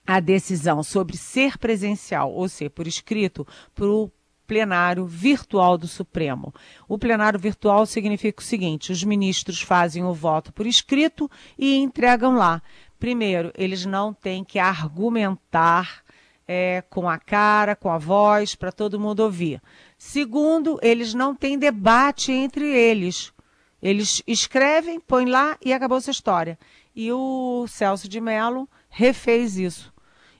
a 0.05 0.19
decisão 0.19 0.83
sobre 0.83 1.17
ser 1.17 1.57
presencial 1.57 2.31
ou 2.31 2.47
ser 2.49 2.69
por 2.69 2.87
escrito 2.87 3.47
para 3.73 3.87
o 3.87 4.11
plenário 4.45 5.05
virtual 5.05 5.77
do 5.77 5.87
Supremo. 5.87 6.53
O 6.87 6.97
plenário 6.97 7.39
virtual 7.39 7.85
significa 7.85 8.41
o 8.41 8.45
seguinte: 8.45 8.91
os 8.91 9.03
ministros 9.03 9.61
fazem 9.61 10.03
o 10.03 10.13
voto 10.13 10.51
por 10.53 10.67
escrito 10.67 11.29
e 11.57 11.77
entregam 11.77 12.35
lá. 12.35 12.61
Primeiro, 12.99 13.51
eles 13.57 13.85
não 13.85 14.13
têm 14.13 14.43
que 14.43 14.59
argumentar 14.59 16.03
é, 16.47 16.83
com 16.89 17.09
a 17.09 17.17
cara, 17.17 17.75
com 17.75 17.89
a 17.89 17.97
voz, 17.97 18.55
para 18.55 18.71
todo 18.71 18.99
mundo 18.99 19.21
ouvir. 19.21 19.61
Segundo, 19.97 20.79
eles 20.81 21.13
não 21.13 21.35
têm 21.35 21.57
debate 21.57 22.31
entre 22.31 22.65
eles. 22.65 23.33
Eles 23.81 24.23
escrevem, 24.25 24.99
põem 24.99 25.25
lá 25.25 25.57
e 25.63 25.73
acabou 25.73 25.97
essa 25.97 26.11
história. 26.11 26.57
E 26.95 27.11
o 27.11 27.65
Celso 27.67 28.07
de 28.07 28.21
Mello 28.21 28.69
refez 28.89 29.57
isso 29.57 29.92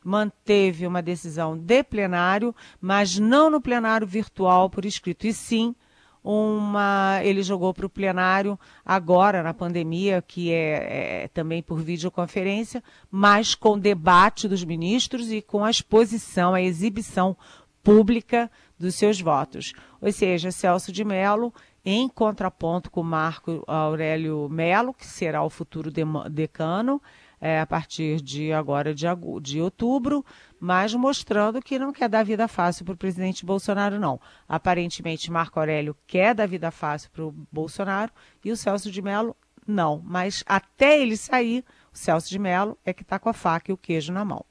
manteve 0.03 0.85
uma 0.85 1.01
decisão 1.01 1.57
de 1.57 1.83
plenário, 1.83 2.55
mas 2.79 3.17
não 3.17 3.49
no 3.49 3.61
plenário 3.61 4.05
virtual 4.05 4.69
por 4.69 4.85
escrito, 4.85 5.25
e 5.25 5.33
sim 5.33 5.75
uma 6.23 7.19
ele 7.21 7.43
jogou 7.43 7.73
para 7.73 7.85
o 7.85 7.89
plenário 7.89 8.57
agora 8.85 9.43
na 9.43 9.53
pandemia, 9.53 10.23
que 10.25 10.51
é, 10.51 11.23
é, 11.23 11.27
também 11.27 11.61
por 11.61 11.81
videoconferência, 11.81 12.81
mas 13.11 13.53
com 13.55 13.77
debate 13.77 14.47
dos 14.47 14.63
ministros 14.63 15.31
e 15.31 15.41
com 15.41 15.65
a 15.65 15.69
exposição, 15.69 16.53
a 16.53 16.61
exibição 16.61 17.35
pública 17.83 18.49
dos 18.79 18.95
seus 18.95 19.19
votos. 19.19 19.73
Ou 19.99 20.11
seja, 20.11 20.51
Celso 20.51 20.91
de 20.91 21.03
Mello, 21.03 21.53
em 21.83 22.07
contraponto 22.07 22.89
com 22.89 23.03
Marco 23.03 23.61
Aurélio 23.67 24.47
Melo, 24.49 24.93
que 24.93 25.05
será 25.05 25.43
o 25.43 25.49
futuro 25.49 25.91
decano, 26.31 27.01
é, 27.43 27.59
a 27.59 27.65
partir 27.65 28.21
de 28.21 28.53
agora 28.53 28.95
de, 28.95 29.05
de 29.41 29.59
outubro, 29.59 30.25
mas 30.57 30.93
mostrando 30.93 31.61
que 31.61 31.77
não 31.77 31.91
quer 31.91 32.07
dar 32.07 32.23
vida 32.23 32.47
fácil 32.47 32.85
para 32.85 32.93
o 32.93 32.97
presidente 32.97 33.45
Bolsonaro, 33.45 33.99
não. 33.99 34.17
Aparentemente, 34.47 35.29
Marco 35.29 35.59
Aurélio 35.59 35.93
quer 36.07 36.33
dar 36.33 36.47
vida 36.47 36.71
fácil 36.71 37.11
para 37.11 37.25
o 37.25 37.35
Bolsonaro 37.51 38.13
e 38.45 38.49
o 38.49 38.55
Celso 38.55 38.89
de 38.89 39.01
Mello 39.01 39.35
não. 39.67 40.01
Mas 40.05 40.41
até 40.47 41.01
ele 41.01 41.17
sair, 41.17 41.65
o 41.93 41.97
Celso 41.97 42.29
de 42.29 42.39
Mello 42.39 42.77
é 42.85 42.93
que 42.93 43.03
está 43.03 43.19
com 43.19 43.27
a 43.27 43.33
faca 43.33 43.71
e 43.71 43.73
o 43.73 43.77
queijo 43.77 44.13
na 44.13 44.23
mão. 44.23 44.45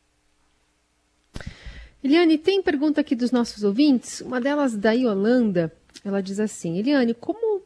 Eliane, 2.05 2.37
tem 2.37 2.63
pergunta 2.63 3.01
aqui 3.01 3.17
dos 3.17 3.31
nossos 3.31 3.65
ouvintes, 3.65 4.21
uma 4.21 4.39
delas 4.39 4.77
da 4.77 4.93
Yolanda. 4.93 5.73
Ela 6.05 6.23
diz 6.23 6.39
assim: 6.39 6.77
Eliane, 6.77 7.15
como 7.15 7.63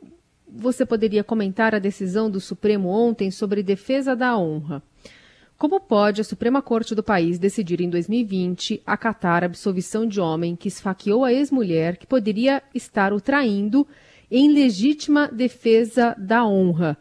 você 0.46 0.86
poderia 0.86 1.24
comentar 1.24 1.74
a 1.74 1.80
decisão 1.80 2.30
do 2.30 2.40
Supremo 2.40 2.88
ontem 2.90 3.28
sobre 3.32 3.60
defesa 3.60 4.14
da 4.14 4.38
honra? 4.38 4.80
Como 5.58 5.80
pode 5.80 6.20
a 6.20 6.24
Suprema 6.24 6.60
Corte 6.60 6.94
do 6.94 7.02
país 7.02 7.38
decidir 7.38 7.80
em 7.80 7.88
2020 7.88 8.82
acatar 8.84 9.42
a 9.42 9.46
absolvição 9.46 10.06
de 10.06 10.20
homem 10.20 10.54
que 10.54 10.68
esfaqueou 10.68 11.24
a 11.24 11.32
ex-mulher 11.32 11.96
que 11.96 12.06
poderia 12.06 12.62
estar 12.74 13.10
o 13.10 13.22
traindo 13.22 13.86
em 14.30 14.52
legítima 14.52 15.28
defesa 15.28 16.14
da 16.18 16.46
honra? 16.46 16.98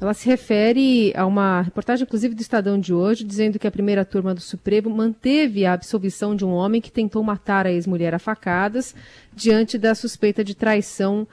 Ela 0.00 0.14
se 0.14 0.24
refere 0.24 1.12
a 1.16 1.26
uma 1.26 1.62
reportagem, 1.62 2.04
inclusive, 2.04 2.32
do 2.32 2.40
Estadão 2.40 2.78
de 2.78 2.94
hoje, 2.94 3.24
dizendo 3.24 3.58
que 3.58 3.66
a 3.66 3.72
primeira 3.72 4.04
turma 4.04 4.32
do 4.32 4.40
Supremo 4.40 4.88
manteve 4.88 5.66
a 5.66 5.72
absolvição 5.72 6.36
de 6.36 6.44
um 6.44 6.52
homem 6.52 6.80
que 6.80 6.92
tentou 6.92 7.24
matar 7.24 7.66
a 7.66 7.72
ex-mulher 7.72 8.14
a 8.14 8.20
facadas 8.20 8.94
diante 9.34 9.76
da 9.76 9.96
suspeita 9.96 10.44
de 10.44 10.54
traição 10.54 11.26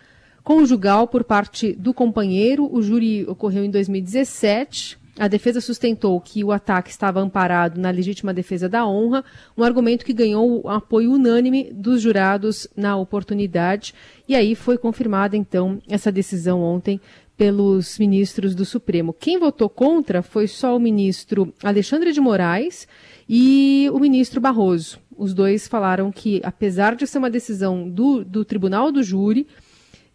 conjugal 0.44 1.08
por 1.08 1.24
parte 1.24 1.74
do 1.74 1.94
companheiro. 1.94 2.68
O 2.74 2.82
júri 2.82 3.26
ocorreu 3.26 3.64
em 3.64 3.70
2017. 3.70 5.03
A 5.18 5.28
defesa 5.28 5.62
sustentou 5.62 6.20
que 6.20 6.44
o 6.44 6.52
ataque 6.52 6.90
estava 6.90 7.20
amparado 7.20 7.80
na 7.80 7.92
legítima 7.92 8.34
defesa 8.34 8.68
da 8.68 8.86
honra, 8.86 9.24
um 9.56 9.64
argumento 9.64 10.04
que 10.04 10.12
ganhou 10.12 10.66
o 10.66 10.70
apoio 10.70 11.12
unânime 11.12 11.72
dos 11.72 12.02
jurados 12.02 12.68
na 12.76 12.98
oportunidade. 12.98 13.94
E 14.28 14.36
aí 14.36 14.56
foi 14.56 14.76
confirmada, 14.76 15.38
então, 15.38 15.80
essa 15.88 16.12
decisão 16.12 16.62
ontem 16.62 17.00
pelos 17.38 18.00
ministros 18.00 18.56
do 18.56 18.66
Supremo. 18.66 19.14
Quem 19.14 19.38
votou 19.38 19.70
contra 19.70 20.24
foi 20.24 20.48
só 20.48 20.76
o 20.76 20.80
ministro 20.80 21.54
Alexandre 21.64 22.12
de 22.12 22.20
Moraes 22.20 22.88
e 23.30 23.88
o 23.94 24.00
ministro 24.00 24.42
Barroso. 24.42 25.00
Os 25.16 25.32
dois 25.32 25.68
falaram 25.68 26.12
que, 26.12 26.42
apesar 26.44 26.96
de 26.96 27.06
ser 27.06 27.20
uma 27.20 27.30
decisão 27.30 27.88
do, 27.88 28.24
do 28.24 28.44
Tribunal 28.44 28.92
do 28.92 29.04
Júri, 29.04 29.46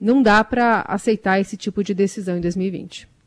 não 0.00 0.22
dá 0.22 0.42
para 0.42 0.82
aceitar 0.88 1.40
esse 1.40 1.56
tipo 1.56 1.84
de 1.84 1.94
decisão 1.94 2.36
em 2.36 2.40
2020. 2.40 3.17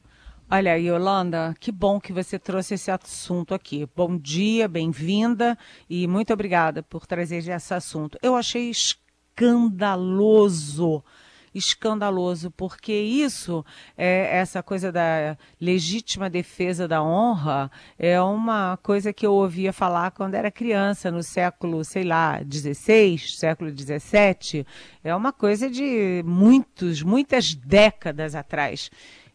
Olha, 0.54 0.78
Yolanda, 0.78 1.56
que 1.62 1.72
bom 1.72 1.98
que 1.98 2.12
você 2.12 2.38
trouxe 2.38 2.74
esse 2.74 2.92
assunto 2.92 3.54
aqui. 3.54 3.88
Bom 3.96 4.18
dia, 4.18 4.68
bem-vinda 4.68 5.58
e 5.90 6.06
muito 6.10 6.34
obrigada 6.34 6.84
por 6.84 7.08
trazer 7.08 7.38
esse 7.38 7.74
assunto. 7.74 8.18
Eu 8.22 8.36
achei 8.36 8.70
escandaloso 8.70 10.22
escandaloso, 11.54 12.50
porque 12.52 12.94
isso, 12.94 13.66
é, 13.98 14.38
essa 14.38 14.64
coisa 14.64 14.92
da 14.92 15.38
legítima 15.60 16.30
defesa 16.30 16.88
da 16.88 17.04
honra, 17.04 17.70
é 18.00 18.20
uma 18.22 18.78
coisa 18.78 19.12
que 19.12 19.26
eu 19.26 19.34
ouvia 19.34 19.74
falar 19.74 20.12
quando 20.12 20.36
era 20.36 20.50
criança, 20.50 21.12
no 21.12 21.22
século, 21.22 21.84
sei 21.84 22.04
lá, 22.04 22.40
XVI, 22.42 23.18
século 23.20 23.70
XVII. 23.70 24.66
É 25.04 25.14
uma 25.16 25.34
coisa 25.34 25.70
de 25.70 26.24
muitos, 26.26 27.04
muitas 27.04 27.54
décadas 27.54 28.34
atrás. 28.34 28.90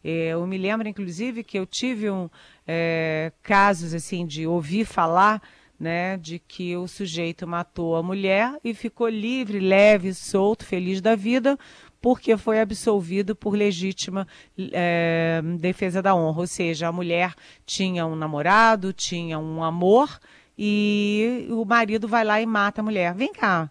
Eu 0.09 0.47
me 0.47 0.57
lembro, 0.57 0.87
inclusive, 0.87 1.43
que 1.43 1.59
eu 1.59 1.67
tive 1.67 2.09
um, 2.09 2.31
é, 2.65 3.33
casos 3.43 3.93
assim 3.93 4.25
de 4.25 4.47
ouvir 4.47 4.85
falar 4.85 5.43
né, 5.79 6.17
de 6.17 6.39
que 6.39 6.77
o 6.77 6.87
sujeito 6.87 7.47
matou 7.47 7.97
a 7.97 8.03
mulher 8.03 8.57
e 8.63 8.73
ficou 8.73 9.09
livre, 9.09 9.59
leve, 9.59 10.15
solto, 10.15 10.65
feliz 10.65 11.01
da 11.01 11.15
vida, 11.15 11.59
porque 12.01 12.37
foi 12.37 12.61
absolvido 12.61 13.35
por 13.35 13.55
legítima 13.55 14.29
é, 14.73 15.43
defesa 15.59 16.01
da 16.01 16.15
honra. 16.15 16.41
Ou 16.41 16.47
seja, 16.47 16.87
a 16.87 16.93
mulher 16.93 17.35
tinha 17.65 18.07
um 18.07 18.15
namorado, 18.15 18.93
tinha 18.93 19.39
um 19.39 19.63
amor, 19.63 20.21
e 20.57 21.47
o 21.51 21.65
marido 21.65 22.07
vai 22.07 22.25
lá 22.25 22.41
e 22.41 22.47
mata 22.47 22.81
a 22.81 22.85
mulher. 22.85 23.13
Vem 23.13 23.33
cá. 23.33 23.69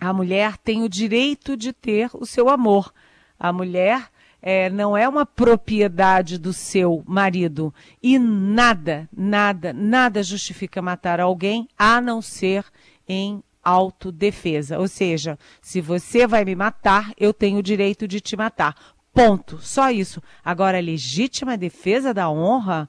A 0.00 0.12
mulher 0.12 0.56
tem 0.58 0.82
o 0.82 0.88
direito 0.88 1.56
de 1.56 1.72
ter 1.72 2.10
o 2.14 2.24
seu 2.24 2.48
amor. 2.48 2.92
A 3.38 3.52
mulher 3.52 4.08
é, 4.40 4.70
não 4.70 4.96
é 4.96 5.08
uma 5.08 5.26
propriedade 5.26 6.38
do 6.38 6.52
seu 6.52 7.02
marido. 7.06 7.74
E 8.02 8.18
nada, 8.18 9.08
nada, 9.16 9.72
nada 9.72 10.22
justifica 10.22 10.80
matar 10.80 11.20
alguém 11.20 11.68
a 11.78 12.00
não 12.00 12.22
ser 12.22 12.64
em 13.08 13.42
autodefesa. 13.62 14.78
Ou 14.78 14.86
seja, 14.86 15.38
se 15.60 15.80
você 15.80 16.26
vai 16.26 16.44
me 16.44 16.54
matar, 16.54 17.12
eu 17.18 17.34
tenho 17.34 17.58
o 17.58 17.62
direito 17.62 18.06
de 18.06 18.20
te 18.20 18.36
matar. 18.36 18.76
Ponto. 19.12 19.58
Só 19.60 19.90
isso. 19.90 20.22
Agora, 20.44 20.78
legítima 20.78 21.56
defesa 21.56 22.14
da 22.14 22.30
honra, 22.30 22.88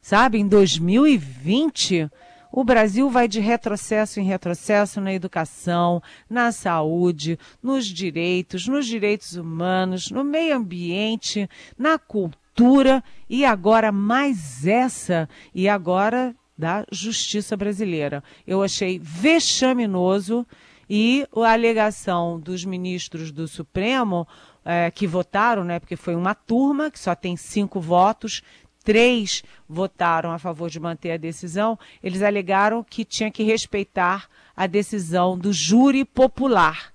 sabe, 0.00 0.38
em 0.38 0.46
2020 0.46 2.08
o 2.56 2.62
Brasil 2.62 3.10
vai 3.10 3.26
de 3.26 3.40
retrocesso 3.40 4.20
em 4.20 4.22
retrocesso 4.22 5.00
na 5.00 5.12
educação, 5.12 6.00
na 6.30 6.52
saúde, 6.52 7.36
nos 7.60 7.84
direitos, 7.84 8.68
nos 8.68 8.86
direitos 8.86 9.34
humanos, 9.34 10.08
no 10.08 10.22
meio 10.22 10.56
ambiente, 10.56 11.50
na 11.76 11.98
cultura 11.98 13.02
e 13.28 13.44
agora 13.44 13.90
mais 13.90 14.64
essa 14.64 15.28
e 15.52 15.68
agora 15.68 16.32
da 16.56 16.86
justiça 16.92 17.56
brasileira. 17.56 18.22
Eu 18.46 18.62
achei 18.62 19.00
vexaminoso 19.02 20.46
e 20.88 21.26
a 21.34 21.52
alegação 21.52 22.38
dos 22.38 22.64
ministros 22.64 23.32
do 23.32 23.48
Supremo 23.48 24.28
é, 24.64 24.90
que 24.92 25.06
votaram, 25.06 25.64
né, 25.64 25.78
porque 25.78 25.96
foi 25.96 26.14
uma 26.14 26.34
turma 26.34 26.90
que 26.90 26.98
só 26.98 27.14
tem 27.14 27.36
cinco 27.36 27.80
votos, 27.80 28.42
três 28.84 29.42
votaram 29.68 30.30
a 30.30 30.38
favor 30.38 30.68
de 30.68 30.78
manter 30.78 31.12
a 31.12 31.16
decisão, 31.16 31.78
eles 32.02 32.22
alegaram 32.22 32.84
que 32.84 33.04
tinha 33.04 33.30
que 33.30 33.42
respeitar 33.42 34.28
a 34.54 34.66
decisão 34.66 35.36
do 35.36 35.52
júri 35.52 36.04
popular. 36.04 36.92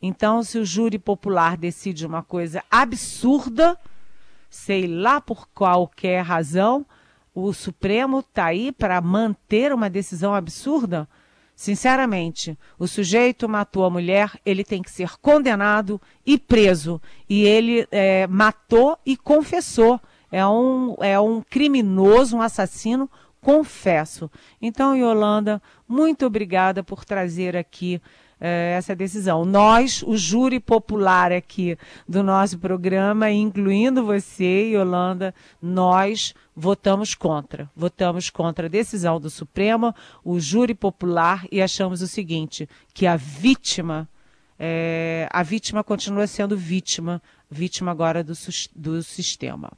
Então, 0.00 0.42
se 0.42 0.58
o 0.58 0.64
júri 0.64 0.98
popular 0.98 1.56
decide 1.56 2.06
uma 2.06 2.22
coisa 2.22 2.62
absurda, 2.70 3.78
sei 4.50 4.86
lá 4.86 5.20
por 5.20 5.48
qualquer 5.48 6.22
razão, 6.22 6.84
o 7.34 7.52
Supremo 7.52 8.20
está 8.20 8.46
aí 8.46 8.70
para 8.70 9.00
manter 9.00 9.72
uma 9.72 9.88
decisão 9.88 10.34
absurda? 10.34 11.08
Sinceramente, 11.54 12.58
o 12.78 12.88
sujeito 12.88 13.48
matou 13.48 13.84
a 13.84 13.90
mulher, 13.90 14.32
ele 14.44 14.64
tem 14.64 14.82
que 14.82 14.90
ser 14.90 15.16
condenado 15.18 16.00
e 16.26 16.36
preso. 16.36 17.00
E 17.28 17.44
ele 17.44 17.86
é, 17.90 18.26
matou 18.26 18.98
e 19.06 19.16
confessou 19.16 20.00
é 20.32 20.46
um, 20.46 20.96
é 21.00 21.20
um 21.20 21.42
criminoso, 21.42 22.38
um 22.38 22.42
assassino, 22.42 23.08
confesso. 23.42 24.30
Então, 24.60 24.96
Yolanda, 24.96 25.60
muito 25.86 26.24
obrigada 26.24 26.82
por 26.82 27.04
trazer 27.04 27.54
aqui 27.54 28.00
é, 28.40 28.74
essa 28.76 28.96
decisão. 28.96 29.44
Nós, 29.44 30.02
o 30.02 30.16
júri 30.16 30.58
popular 30.58 31.30
aqui 31.30 31.76
do 32.08 32.22
nosso 32.22 32.58
programa, 32.58 33.30
incluindo 33.30 34.04
você, 34.04 34.72
Yolanda, 34.72 35.34
nós 35.60 36.34
votamos 36.56 37.14
contra. 37.14 37.70
Votamos 37.76 38.30
contra 38.30 38.66
a 38.66 38.70
decisão 38.70 39.20
do 39.20 39.28
Supremo, 39.28 39.94
o 40.24 40.40
júri 40.40 40.74
popular, 40.74 41.46
e 41.52 41.60
achamos 41.60 42.00
o 42.00 42.08
seguinte, 42.08 42.68
que 42.94 43.06
a 43.06 43.16
vítima, 43.16 44.08
é, 44.58 45.28
a 45.30 45.42
vítima 45.42 45.84
continua 45.84 46.26
sendo 46.26 46.56
vítima, 46.56 47.22
vítima 47.50 47.90
agora 47.90 48.24
do, 48.24 48.32
do 48.74 49.02
sistema. 49.02 49.70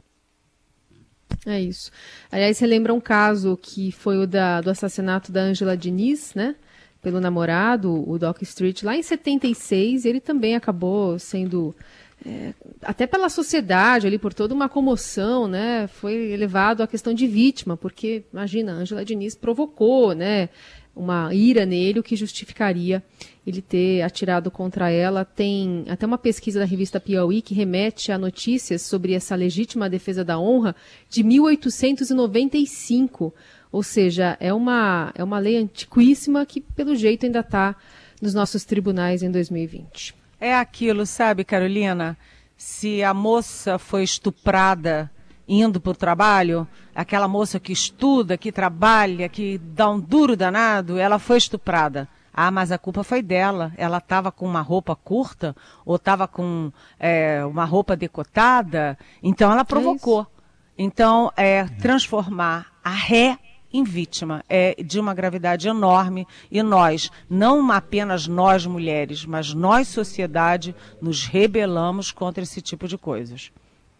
É 1.46 1.60
isso. 1.60 1.90
Aliás, 2.30 2.56
você 2.56 2.66
lembra 2.66 2.92
um 2.94 3.00
caso 3.00 3.58
que 3.60 3.92
foi 3.92 4.18
o 4.18 4.26
da, 4.26 4.60
do 4.60 4.70
assassinato 4.70 5.30
da 5.30 5.42
Angela 5.42 5.76
Diniz, 5.76 6.34
né? 6.34 6.54
Pelo 7.02 7.20
namorado, 7.20 8.08
o 8.08 8.18
Doc 8.18 8.40
Street, 8.42 8.82
lá 8.82 8.96
em 8.96 9.02
76, 9.02 10.06
ele 10.06 10.20
também 10.20 10.56
acabou 10.56 11.18
sendo, 11.18 11.76
é, 12.24 12.54
até 12.80 13.06
pela 13.06 13.28
sociedade 13.28 14.06
ali, 14.06 14.18
por 14.18 14.32
toda 14.32 14.54
uma 14.54 14.70
comoção, 14.70 15.46
né? 15.46 15.86
Foi 15.86 16.14
elevado 16.14 16.82
à 16.82 16.86
questão 16.86 17.12
de 17.12 17.26
vítima, 17.26 17.76
porque, 17.76 18.24
imagina, 18.32 18.72
Angela 18.72 19.04
Diniz 19.04 19.34
provocou, 19.34 20.14
né? 20.14 20.48
Uma 20.96 21.34
ira 21.34 21.66
nele, 21.66 21.98
o 21.98 22.02
que 22.02 22.14
justificaria 22.14 23.02
ele 23.46 23.60
ter 23.60 24.02
atirado 24.02 24.50
contra 24.50 24.90
ela. 24.90 25.24
Tem 25.24 25.84
até 25.88 26.06
uma 26.06 26.18
pesquisa 26.18 26.60
da 26.60 26.64
revista 26.64 27.00
Piauí 27.00 27.42
que 27.42 27.54
remete 27.54 28.12
a 28.12 28.18
notícias 28.18 28.82
sobre 28.82 29.12
essa 29.12 29.34
legítima 29.34 29.90
defesa 29.90 30.24
da 30.24 30.38
honra 30.38 30.74
de 31.08 31.22
1895. 31.22 33.34
Ou 33.72 33.82
seja, 33.82 34.36
é 34.38 34.54
uma, 34.54 35.12
é 35.14 35.24
uma 35.24 35.38
lei 35.38 35.56
antiquíssima 35.56 36.46
que, 36.46 36.60
pelo 36.60 36.94
jeito, 36.94 37.26
ainda 37.26 37.40
está 37.40 37.74
nos 38.22 38.32
nossos 38.32 38.64
tribunais 38.64 39.22
em 39.22 39.30
2020. 39.30 40.14
É 40.40 40.54
aquilo, 40.54 41.04
sabe, 41.04 41.44
Carolina? 41.44 42.16
Se 42.56 43.02
a 43.02 43.12
moça 43.12 43.78
foi 43.78 44.04
estuprada 44.04 45.10
indo 45.48 45.80
para 45.80 45.92
o 45.92 45.94
trabalho, 45.94 46.66
aquela 46.94 47.28
moça 47.28 47.60
que 47.60 47.72
estuda, 47.72 48.36
que 48.36 48.50
trabalha, 48.50 49.28
que 49.28 49.58
dá 49.58 49.88
um 49.90 50.00
duro 50.00 50.36
danado, 50.36 50.98
ela 50.98 51.18
foi 51.18 51.38
estuprada. 51.38 52.08
Ah, 52.32 52.50
mas 52.50 52.72
a 52.72 52.78
culpa 52.78 53.04
foi 53.04 53.22
dela. 53.22 53.72
Ela 53.76 53.98
estava 53.98 54.32
com 54.32 54.44
uma 54.44 54.60
roupa 54.60 54.96
curta 54.96 55.54
ou 55.84 55.96
estava 55.96 56.26
com 56.26 56.72
é, 56.98 57.44
uma 57.44 57.64
roupa 57.64 57.94
decotada. 57.94 58.98
Então 59.22 59.52
ela 59.52 59.64
provocou. 59.64 60.22
É 60.22 60.34
então, 60.76 61.30
é 61.36 61.64
transformar 61.64 62.72
a 62.82 62.90
ré 62.90 63.38
em 63.72 63.82
vítima 63.82 64.44
é 64.48 64.80
de 64.82 65.00
uma 65.00 65.12
gravidade 65.12 65.66
enorme 65.66 66.28
e 66.48 66.62
nós, 66.62 67.10
não 67.28 67.72
apenas 67.72 68.28
nós 68.28 68.64
mulheres, 68.64 69.26
mas 69.26 69.52
nós 69.52 69.88
sociedade, 69.88 70.74
nos 71.02 71.26
rebelamos 71.26 72.12
contra 72.12 72.44
esse 72.44 72.62
tipo 72.62 72.86
de 72.86 72.96
coisas. 72.96 73.50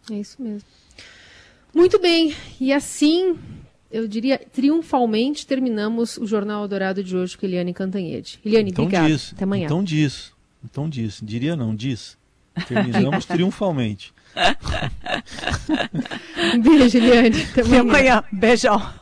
É 0.09 0.15
isso 0.15 0.41
mesmo. 0.41 0.69
Muito 1.75 1.99
bem, 1.99 2.35
e 2.61 2.73
assim 2.73 3.37
eu 3.95 4.09
diria, 4.09 4.39
triunfalmente 4.53 5.47
terminamos 5.47 6.17
o 6.17 6.27
Jornal 6.27 6.67
Dourado 6.67 7.03
de 7.05 7.17
hoje 7.17 7.39
com 7.39 7.47
Eliane 7.47 7.73
Cantanhede. 7.73 8.41
Eliane, 8.45 8.71
então 8.71 8.87
obrigada. 8.87 9.09
Diz, 9.09 9.33
Até 9.33 9.45
amanhã. 9.45 9.67
Então 9.67 9.85
diz. 9.85 10.33
Então 10.65 10.89
diz. 10.89 11.21
Diria 11.23 11.55
não, 11.55 11.73
diz. 11.73 12.17
Terminamos 12.67 13.25
triunfalmente. 13.27 14.13
um 16.55 16.61
beijo, 16.61 16.99
Eliane. 16.99 17.43
Até 17.55 17.61
amanhã. 17.61 17.79
Até 17.79 17.79
amanhã. 17.79 18.25
Beijão. 18.33 18.95